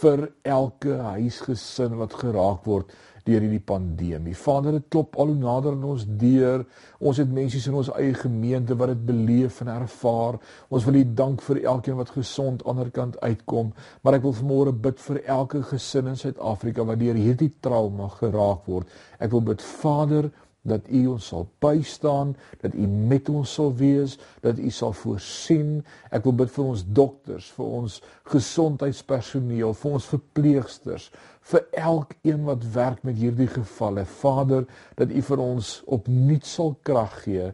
vir 0.00 0.26
elke 0.46 0.98
huisgesin 1.16 1.96
wat 1.98 2.18
geraak 2.18 2.66
word 2.66 2.92
deur 3.26 3.44
hierdie 3.44 3.62
pandemie. 3.62 4.34
Vader, 4.34 4.78
dit 4.78 4.86
klop 4.92 5.16
al 5.20 5.32
hoe 5.32 5.38
nader 5.38 5.74
aan 5.76 5.86
ons 5.92 6.06
deur. 6.18 6.64
Ons 6.98 7.20
het 7.20 7.30
mense 7.30 7.60
in 7.68 7.76
ons 7.78 7.90
eie 7.98 8.14
gemeente 8.16 8.74
wat 8.80 8.94
dit 8.94 9.02
beleef 9.10 9.60
en 9.62 9.70
ervaar. 9.74 10.40
Ons 10.72 10.86
wil 10.88 11.00
U 11.02 11.04
dank 11.20 11.44
vir 11.46 11.62
elkeen 11.74 11.98
wat 12.00 12.14
gesond 12.16 12.64
aan 12.64 12.64
die 12.64 12.70
ander 12.72 12.92
kant 12.96 13.18
uitkom, 13.20 13.74
maar 14.02 14.16
ek 14.16 14.24
wil 14.26 14.36
vanmôre 14.40 14.74
bid 14.86 15.02
vir 15.04 15.22
elke 15.36 15.62
gesin 15.68 16.10
in 16.10 16.18
Suid-Afrika 16.18 16.86
wat 16.88 17.00
deur 17.02 17.18
hierdie 17.18 17.52
trauma 17.60 18.08
geraak 18.16 18.66
word. 18.70 18.88
Ek 19.20 19.34
wil 19.34 19.44
bid, 19.52 19.62
Vader, 19.82 20.30
dat 20.62 20.88
u 20.88 21.06
ons 21.06 21.26
sal 21.26 21.48
bystaan, 21.58 22.34
dat 22.60 22.74
u 22.74 22.86
met 22.86 23.28
ons 23.28 23.52
sal 23.52 23.72
wees, 23.74 24.18
dat 24.40 24.58
u 24.58 24.70
sal 24.70 24.92
voorsien. 24.92 25.80
Ek 26.12 26.26
wil 26.28 26.36
bid 26.42 26.52
vir 26.52 26.64
ons 26.64 26.84
dokters, 26.84 27.48
vir 27.56 27.72
ons 27.80 27.98
gesondheidspersoneel, 28.32 29.74
vir 29.80 29.96
ons 29.98 30.08
verpleegsters, 30.12 31.08
vir 31.50 31.66
elkeen 31.80 32.44
wat 32.48 32.66
werk 32.74 33.02
met 33.08 33.16
hierdie 33.20 33.48
gevalle. 33.50 34.04
Vader, 34.20 34.66
dat 35.00 35.12
u 35.12 35.24
vir 35.30 35.44
ons 35.44 35.74
opnuut 35.88 36.46
sal 36.46 36.76
krag 36.86 37.22
gee, 37.24 37.50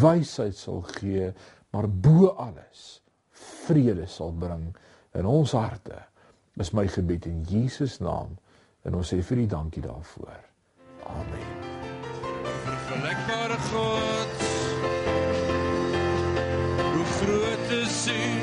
wysheid 0.00 0.56
sal 0.56 0.84
gee, 0.96 1.32
maar 1.74 1.90
bo 1.90 2.30
alles 2.40 3.00
vrede 3.66 4.06
sal 4.08 4.30
bring 4.32 4.70
in 5.18 5.26
ons 5.28 5.52
harte. 5.56 5.98
Dis 6.56 6.72
my 6.72 6.86
gebed 6.88 7.26
in 7.28 7.42
Jesus 7.50 7.98
naam 8.00 8.38
en 8.86 8.96
ons 8.96 9.12
sê 9.12 9.20
vir 9.20 9.44
U 9.44 9.48
dankie 9.58 9.84
daarvoor. 9.84 10.38
Amen 11.10 11.75
vergelykbare 13.00 13.56
God. 13.72 14.28
Hoe 16.94 17.04
groot 17.04 17.70
is 17.70 18.06
U, 18.06 18.35